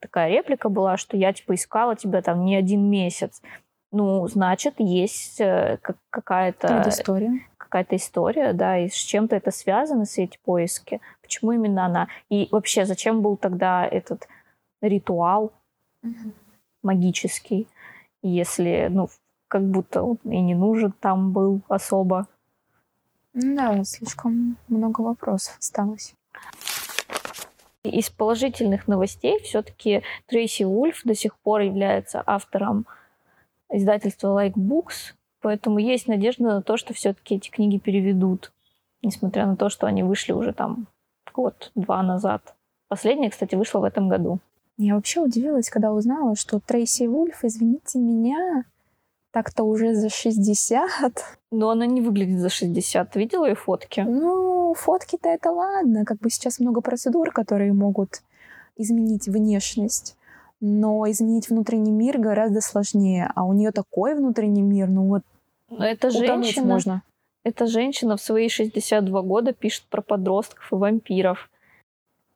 такая 0.01 0.31
реплика 0.31 0.69
была, 0.69 0.97
что 0.97 1.17
я 1.17 1.33
типа 1.33 1.55
искала 1.55 1.97
тебя 1.97 2.23
там 2.23 2.45
не 2.45 2.57
один 2.57 2.91
месяц. 2.91 3.41
Ну, 3.91 4.27
значит, 4.27 4.75
есть 4.79 5.41
э, 5.41 5.79
как- 5.83 5.97
какая-то 6.11 6.69
Предыстория. 6.69 7.41
какая-то 7.59 7.97
история, 7.97 8.53
да, 8.53 8.79
и 8.79 8.89
с 8.89 8.95
чем-то 8.95 9.37
это 9.37 9.51
связано, 9.51 10.07
с 10.07 10.19
эти 10.19 10.39
поиски. 10.45 11.01
Почему 11.21 11.53
именно 11.53 11.87
она? 11.87 12.09
И 12.31 12.49
вообще, 12.51 12.85
зачем 12.85 13.23
был 13.23 13.37
тогда 13.37 13.87
этот 13.87 14.29
ритуал? 14.81 15.53
Магический, 16.83 17.69
если, 18.23 18.89
ну, 18.91 19.09
как 19.49 19.63
будто 19.63 20.03
он 20.03 20.19
и 20.25 20.41
не 20.41 20.55
нужен 20.55 20.93
там 20.93 21.33
был 21.33 21.61
особо. 21.69 22.27
Да, 23.35 23.83
слишком 23.85 24.57
много 24.69 25.01
вопросов 25.01 25.57
осталось. 25.59 26.15
Из 27.85 28.11
положительных 28.11 28.87
новостей 28.87 29.41
все-таки 29.43 30.03
Трейси 30.27 30.63
Ульф 30.63 31.03
до 31.05 31.15
сих 31.15 31.37
пор 31.39 31.63
является 31.63 32.23
автором 32.25 32.87
издательства 33.71 34.29
Like 34.29 34.55
Books, 34.55 35.15
поэтому 35.41 35.79
есть 35.79 36.07
надежда 36.07 36.45
на 36.45 36.63
то, 36.63 36.77
что 36.77 36.95
все-таки 36.95 37.37
эти 37.37 37.51
книги 37.51 37.79
переведут, 37.79 38.53
несмотря 39.03 39.47
на 39.47 39.57
то, 39.57 39.69
что 39.69 39.87
они 39.87 40.03
вышли 40.03 40.33
уже 40.33 40.53
там 40.53 40.87
год-два 41.35 42.03
назад. 42.03 42.55
Последняя, 42.89 43.31
кстати, 43.31 43.55
вышла 43.55 43.81
в 43.81 43.85
этом 43.85 44.09
году. 44.09 44.39
Я 44.83 44.97
вообще 44.97 45.21
удивилась, 45.21 45.71
когда 45.71 45.93
узнала, 45.93 46.35
что 46.35 46.59
Трейси 46.59 47.07
Вульф, 47.07 47.45
извините 47.45 48.01
меня, 48.01 48.65
так-то 49.31 49.63
уже 49.63 49.95
за 49.95 50.09
60. 50.09 51.25
Но 51.53 51.71
она 51.71 51.87
не 51.87 52.01
выглядит 52.01 52.41
за 52.41 52.49
60. 52.49 53.13
Ты 53.13 53.21
видела 53.21 53.45
ее 53.47 53.55
фотки? 53.55 54.01
Ну, 54.01 54.75
фотки-то 54.75 55.29
это 55.29 55.53
ладно. 55.53 56.05
Как 56.05 56.19
бы 56.19 56.31
сейчас 56.31 56.59
много 56.59 56.81
процедур, 56.81 57.31
которые 57.31 57.73
могут 57.73 58.23
изменить 58.77 59.29
внешность. 59.29 60.17
Но 60.61 61.09
изменить 61.09 61.49
внутренний 61.49 61.93
мир 61.93 62.19
гораздо 62.19 62.61
сложнее. 62.61 63.31
А 63.37 63.45
у 63.45 63.53
нее 63.53 63.71
такой 63.71 64.17
внутренний 64.17 64.63
мир, 64.63 64.89
ну 64.89 65.07
вот 65.07 65.23
Но 65.71 65.85
это 65.85 66.11
женщина, 66.11 66.67
можно. 66.67 67.03
Эта 67.45 67.69
женщина 67.69 68.17
в 68.17 68.21
свои 68.21 68.49
62 68.49 69.23
года 69.23 69.53
пишет 69.53 69.85
про 69.85 70.03
подростков 70.03 70.73
и 70.73 70.75
вампиров. 70.75 71.49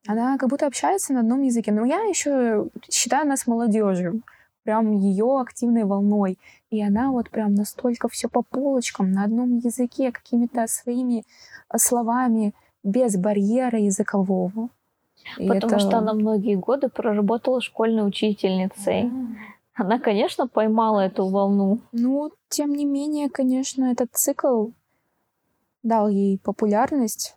Она 0.06 0.38
как 0.38 0.48
будто 0.48 0.66
общается 0.66 1.12
на 1.12 1.20
одном 1.20 1.42
языке. 1.42 1.72
Но 1.72 1.84
я 1.84 2.02
еще 2.04 2.68
считаю 2.90 3.26
нас 3.26 3.46
молодежью. 3.46 4.22
Прям 4.62 4.98
ее 4.98 5.40
активной 5.40 5.84
волной. 5.84 6.38
И 6.70 6.82
она 6.82 7.10
вот 7.10 7.30
прям 7.30 7.54
настолько 7.54 8.08
все 8.08 8.28
по 8.28 8.42
полочкам, 8.42 9.12
на 9.12 9.24
одном 9.24 9.58
языке, 9.58 10.10
какими-то 10.10 10.66
своими 10.66 11.24
э, 11.72 11.78
словами, 11.78 12.52
без 12.82 13.16
барьера 13.16 13.78
языкового. 13.78 14.68
И 15.38 15.48
Потому 15.48 15.74
это... 15.74 15.78
что 15.78 15.98
она 15.98 16.14
многие 16.14 16.56
годы 16.56 16.88
проработала 16.88 17.60
школьной 17.60 18.06
учительницей. 18.06 19.04
Mm. 19.04 19.36
Она, 19.74 19.98
конечно, 19.98 20.46
поймала 20.46 21.00
эту 21.00 21.26
волну. 21.28 21.80
Ну, 21.92 22.30
тем 22.48 22.72
не 22.72 22.84
менее, 22.84 23.28
конечно, 23.28 23.84
этот 23.84 24.10
цикл 24.12 24.68
дал 25.82 26.08
ей 26.08 26.38
популярность. 26.38 27.36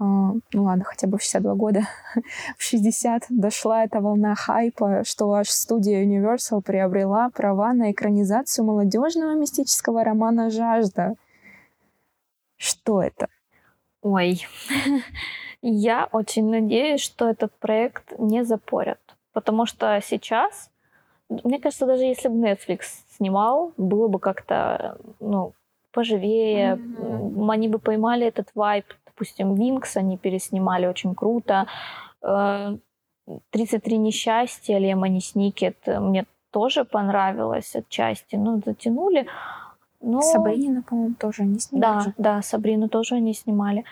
Uh, 0.00 0.40
ну 0.52 0.64
ладно, 0.64 0.84
хотя 0.84 1.06
бы 1.06 1.18
в 1.18 1.22
62 1.22 1.54
года. 1.54 1.82
в 2.58 2.62
60 2.62 3.24
дошла 3.28 3.84
эта 3.84 4.00
волна 4.00 4.34
хайпа, 4.34 5.04
что 5.04 5.32
аж 5.32 5.48
студия 5.48 6.04
Universal 6.04 6.62
приобрела 6.62 7.30
права 7.30 7.72
на 7.72 7.92
экранизацию 7.92 8.64
молодежного 8.64 9.34
мистического 9.34 10.02
романа 10.02 10.50
«Жажда». 10.50 11.14
Что 12.56 13.02
это? 13.02 13.28
Ой, 14.02 14.46
я 15.62 16.08
очень 16.12 16.48
надеюсь, 16.48 17.00
что 17.00 17.28
этот 17.28 17.52
проект 17.58 18.18
не 18.18 18.44
запорят. 18.44 19.00
Потому 19.32 19.66
что 19.66 20.00
сейчас, 20.02 20.70
мне 21.28 21.58
кажется, 21.60 21.86
даже 21.86 22.04
если 22.04 22.28
бы 22.28 22.36
Netflix 22.36 22.80
снимал, 23.16 23.72
было 23.76 24.08
бы 24.08 24.18
как-то, 24.18 24.98
ну, 25.20 25.52
поживее. 25.92 26.76
Mm-hmm. 26.76 27.52
Они 27.52 27.68
бы 27.68 27.78
поймали 27.78 28.26
этот 28.26 28.48
вайп. 28.54 28.86
Допустим, 29.22 29.54
Винкс 29.54 29.96
они 29.96 30.16
переснимали 30.16 30.86
очень 30.86 31.14
круто. 31.14 31.68
33 32.20 32.80
э, 33.52 33.96
несчастья 33.96 34.78
Лемони 34.78 35.20
Сникет 35.20 35.76
мне 35.86 36.24
тоже 36.50 36.84
понравилось 36.84 37.76
отчасти. 37.76 38.34
Ну, 38.34 38.60
затянули. 38.66 39.28
Но... 40.00 40.20
Сабрина, 40.22 40.82
по-моему, 40.82 41.14
тоже 41.14 41.42
они 41.42 41.60
снимали. 41.60 42.04
Да, 42.04 42.14
да, 42.18 42.42
Сабрину 42.42 42.88
тоже 42.88 43.14
они 43.14 43.32
снимали. 43.32 43.84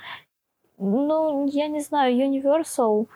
Ну, 0.78 1.46
я 1.46 1.68
не 1.68 1.80
знаю, 1.80 2.16
Universal 2.16 3.06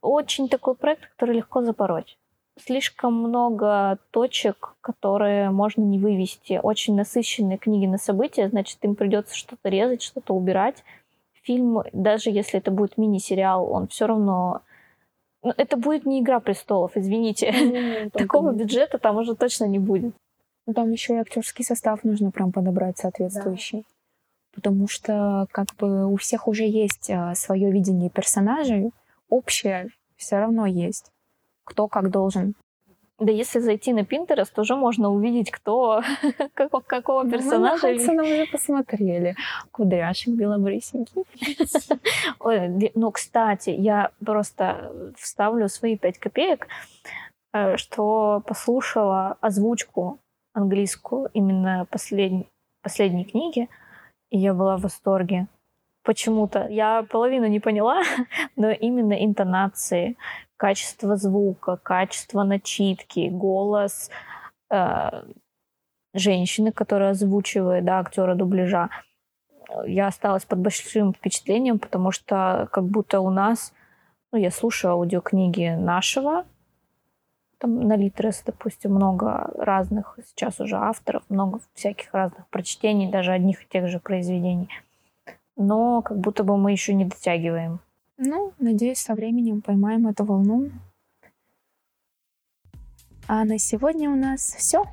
очень 0.00 0.48
такой 0.48 0.74
проект, 0.76 1.10
который 1.10 1.36
легко 1.36 1.62
запороть 1.62 2.16
слишком 2.58 3.14
много 3.14 3.98
точек, 4.10 4.74
которые 4.80 5.50
можно 5.50 5.82
не 5.82 5.98
вывести. 5.98 6.58
Очень 6.62 6.96
насыщенные 6.96 7.58
книги 7.58 7.86
на 7.86 7.98
события, 7.98 8.48
значит, 8.48 8.78
им 8.82 8.94
придется 8.94 9.34
что-то 9.34 9.68
резать, 9.68 10.02
что-то 10.02 10.34
убирать. 10.34 10.82
Фильм, 11.42 11.82
даже 11.92 12.30
если 12.30 12.58
это 12.58 12.70
будет 12.70 12.98
мини-сериал, 12.98 13.70
он 13.70 13.88
все 13.88 14.06
равно 14.06 14.62
ну, 15.42 15.52
это 15.56 15.76
будет 15.76 16.06
не 16.06 16.20
Игра 16.20 16.40
престолов, 16.40 16.96
извините. 16.96 18.10
Такого 18.12 18.52
бюджета 18.52 18.98
там 18.98 19.16
уже 19.18 19.36
точно 19.36 19.66
не 19.66 19.78
будет. 19.78 20.14
Ну, 20.66 20.74
там 20.74 20.90
еще 20.90 21.14
и 21.14 21.18
актерский 21.18 21.64
состав 21.64 22.02
нужно 22.02 22.32
прям 22.32 22.50
подобрать 22.50 22.98
соответствующий. 22.98 23.80
Да. 23.80 23.84
Потому 24.54 24.88
что 24.88 25.46
как 25.52 25.68
бы 25.78 26.10
у 26.10 26.16
всех 26.16 26.48
уже 26.48 26.64
есть 26.64 27.10
а, 27.10 27.34
свое 27.34 27.70
видение 27.70 28.10
персонажей, 28.10 28.90
общее 29.28 29.90
все 30.16 30.38
равно 30.38 30.66
есть 30.66 31.12
кто 31.66 31.88
как 31.88 32.10
должен. 32.10 32.54
Да 33.18 33.32
если 33.32 33.60
зайти 33.60 33.94
на 33.94 34.00
Pinterest, 34.00 34.52
тоже 34.54 34.76
можно 34.76 35.08
увидеть, 35.08 35.50
кто, 35.50 36.02
какого, 36.54 36.82
какого 36.82 37.22
ну, 37.22 37.30
персонажа. 37.30 37.86
Мы 37.86 38.14
на 38.14 38.22
уже 38.22 38.46
посмотрели. 38.52 39.34
Кудряшек 39.72 40.34
белобрысенький. 40.34 41.24
Ну, 42.94 43.10
кстати, 43.10 43.70
я 43.70 44.10
просто 44.24 44.92
вставлю 45.18 45.68
свои 45.68 45.96
пять 45.96 46.18
копеек, 46.18 46.68
э, 47.52 47.76
что 47.76 48.42
послушала 48.46 49.36
озвучку 49.40 50.20
английскую 50.52 51.30
именно 51.32 51.86
последней, 51.90 52.46
последней 52.82 53.24
книги, 53.24 53.68
и 54.30 54.38
я 54.38 54.54
была 54.54 54.76
в 54.76 54.82
восторге. 54.82 55.46
Почему-то. 56.06 56.68
Я 56.68 57.02
половину 57.02 57.46
не 57.46 57.58
поняла, 57.58 58.02
но 58.56 58.70
именно 58.70 59.12
интонации, 59.12 60.16
качество 60.56 61.16
звука, 61.16 61.76
качество 61.82 62.44
начитки, 62.44 63.28
голос 63.28 64.08
э, 64.70 65.24
женщины, 66.14 66.70
которая 66.70 67.10
озвучивает, 67.10 67.84
да, 67.84 67.98
актера 67.98 68.36
дубляжа. 68.36 68.88
Я 69.84 70.06
осталась 70.06 70.44
под 70.44 70.60
большим 70.60 71.12
впечатлением, 71.12 71.80
потому 71.80 72.12
что 72.12 72.68
как 72.70 72.84
будто 72.84 73.18
у 73.20 73.30
нас, 73.30 73.72
ну, 74.30 74.38
я 74.38 74.52
слушаю 74.52 74.92
аудиокниги 74.92 75.74
нашего, 75.76 76.44
там 77.58 77.80
на 77.80 77.96
Литрес, 77.96 78.44
допустим, 78.46 78.94
много 78.94 79.50
разных 79.58 80.20
сейчас 80.24 80.60
уже 80.60 80.76
авторов, 80.76 81.24
много 81.28 81.58
всяких 81.74 82.14
разных 82.14 82.46
прочтений, 82.46 83.10
даже 83.10 83.32
одних 83.32 83.64
и 83.64 83.68
тех 83.68 83.88
же 83.88 83.98
произведений. 83.98 84.68
Но 85.56 86.02
как 86.02 86.18
будто 86.18 86.44
бы 86.44 86.56
мы 86.56 86.72
еще 86.72 86.94
не 86.94 87.04
дотягиваем. 87.04 87.80
Ну, 88.18 88.52
надеюсь, 88.58 88.98
со 88.98 89.14
временем 89.14 89.62
поймаем 89.62 90.06
эту 90.06 90.24
волну. 90.24 90.70
А 93.28 93.44
на 93.44 93.58
сегодня 93.58 94.10
у 94.10 94.14
нас 94.14 94.54
все 94.56 94.84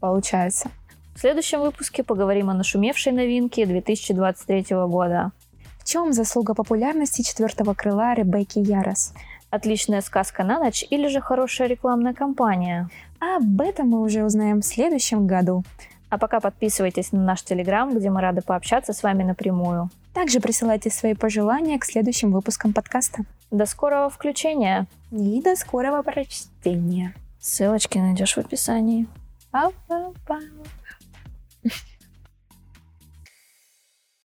получается. 0.00 0.70
В 1.14 1.20
следующем 1.20 1.60
выпуске 1.60 2.04
поговорим 2.04 2.48
о 2.48 2.54
нашумевшей 2.54 3.12
новинке 3.12 3.66
2023 3.66 4.66
года. 4.86 5.32
В 5.80 5.84
чем 5.84 6.12
заслуга 6.12 6.54
популярности 6.54 7.22
четвертого 7.22 7.74
крыла 7.74 8.14
Ребекки 8.14 8.60
Ярос? 8.60 9.14
Отличная 9.50 10.02
сказка 10.02 10.44
на 10.44 10.58
ночь 10.58 10.84
или 10.88 11.08
же 11.08 11.20
хорошая 11.20 11.66
рекламная 11.68 12.14
кампания? 12.14 12.88
Об 13.18 13.60
этом 13.60 13.88
мы 13.88 14.02
уже 14.02 14.22
узнаем 14.22 14.60
в 14.60 14.66
следующем 14.66 15.26
году. 15.26 15.64
А 16.10 16.18
пока 16.18 16.40
подписывайтесь 16.40 17.12
на 17.12 17.22
наш 17.22 17.42
Телеграм, 17.42 17.96
где 17.96 18.10
мы 18.10 18.20
рады 18.20 18.42
пообщаться 18.42 18.92
с 18.92 19.02
вами 19.02 19.24
напрямую. 19.24 19.90
Также 20.14 20.40
присылайте 20.40 20.90
свои 20.90 21.14
пожелания 21.14 21.78
к 21.78 21.84
следующим 21.84 22.32
выпускам 22.32 22.72
подкаста. 22.72 23.24
До 23.50 23.66
скорого 23.66 24.08
включения. 24.08 24.86
И 25.10 25.40
до 25.42 25.54
скорого 25.56 26.02
прочтения. 26.02 27.14
Ссылочки 27.40 27.98
найдешь 27.98 28.34
в 28.34 28.38
описании. 28.38 29.06
Пау-пау-пау. 29.52 30.40